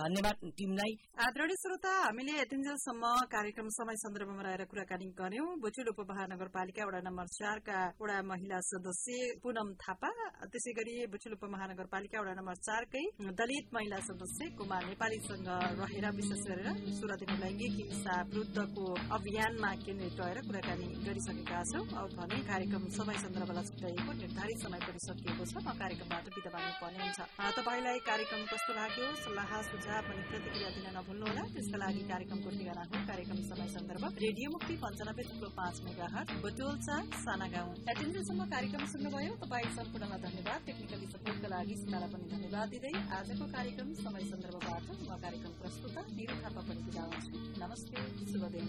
धन्यवाद 0.00 0.36
टिमलाई। 0.58 0.92
आदरणीय 1.26 1.56
श्रोता 1.62 1.92
हामीले 2.06 2.32
यतिन्जेलसम्म 2.40 3.04
कार्यक्रम 3.34 3.68
समय 3.78 3.96
सन्दर्भमा 4.02 4.42
रहेर 4.46 4.62
कुराकानी 4.70 5.06
गर्यौं। 5.20 5.48
बुचुल 5.64 5.88
उपमहानगरपालिका 5.92 6.82
वडा 6.88 7.00
नम्बर 7.08 7.26
चारका 7.38 7.78
वडा 8.00 8.16
महिला 8.30 8.58
सदस्य 8.70 9.16
पूनम 9.42 9.68
थापा 9.82 10.10
त्यसै 10.52 10.72
गरी 10.78 10.94
बुचुल 11.14 11.32
उपमहानगरपालिका 11.38 12.20
वडा 12.22 12.34
नम्बर 12.40 12.56
चारकै 12.68 13.04
दलित 13.40 13.66
महिला 13.74 13.98
सदस्य 14.08 14.48
कुमार 14.60 14.82
नेपालीसँग 14.90 15.48
रहेर 15.80 16.06
विशेष 16.20 16.44
गरेर 16.50 16.68
सुरतिमा 17.00 17.36
लैङ्गिक 17.42 17.74
हिंसा 17.80 18.14
विरुद्धको 18.30 18.86
अभियानमा 19.18 19.70
केन्द्रित 19.84 20.20
रहेर 20.20 20.38
कुराकानी 20.46 20.88
गरिसकेका 21.08 21.60
छौं। 21.72 21.84
भने 22.12 22.38
कार्यक्रम 22.46 22.88
समय 22.96 23.16
सन्दर्भलाई 23.24 23.64
छुट्याइएको 23.68 24.12
निर्धारित 24.22 24.58
समय 24.64 24.80
पनि 24.90 25.00
सकिएको 25.06 25.44
छ। 25.46 25.54
म 25.62 25.70
कार्यक्रमबाट 25.78 26.24
बिदा 26.34 26.50
माग्नुपर्ने 26.50 26.98
हुन्छ 27.00 27.20
तपाईँलाई 27.56 27.98
कार्यक्रम 28.10 28.42
कस्तो 28.50 28.72
लाग्यो? 28.74 29.06
सल्लाह 29.22 29.50
सुझाव 29.70 30.04
अनि 30.10 30.22
प्रतिक्रिया 30.30 30.68
दिन 30.74 30.86
नभुल्नुहोला। 30.98 31.42
त्यसका 31.54 31.78
लागि 31.82 32.02
कार्यक्रमको 32.10 32.48
ठेगाना 32.58 32.82
हो 32.90 32.96
कार्यक्रम 33.10 33.38
समय 33.50 33.68
सन्दर्भ। 33.76 34.04
रेडियो 34.24 34.48
मुक्ति 34.50 34.74
पञ्चानब्बे 34.82 35.22
थुप्रो 35.30 35.50
पाँच 35.60 35.76
मेगा 35.86 36.06
हट 36.14 36.28
बटोलचा 36.42 36.96
साना 37.22 37.46
गाउँ 37.54 37.72
एटेन्डेन्सम्म 37.92 38.40
कार्यक्रम 38.54 38.82
सुन्नुभयो। 38.94 39.32
तपाईँ 39.44 39.70
सम्पूर्णलाई 39.78 40.20
धन्यवाद। 40.26 40.60
टेक्निकली 40.66 41.06
सपोर्टका 41.14 41.48
लागि 41.54 41.74
सीतालाई 41.82 42.10
पनि 42.10 42.26
धन्यवाद 42.34 42.68
दिँदै 42.74 42.92
आजको 43.18 43.44
कार्यक्रम 43.54 43.88
समय 44.02 44.22
सन्दर्भबाट 44.32 44.84
म 45.06 45.10
कार्यक्रम 45.24 45.52
प्रस्तुता 45.62 46.00
निरु 46.18 46.34
थापा 46.42 46.60
पनि 46.68 46.82
बिदा 46.88 47.02
हुन्छु। 47.08 47.32
नमस्ते। 47.62 47.96
शुभ 48.32 48.44
दिन 48.54 48.66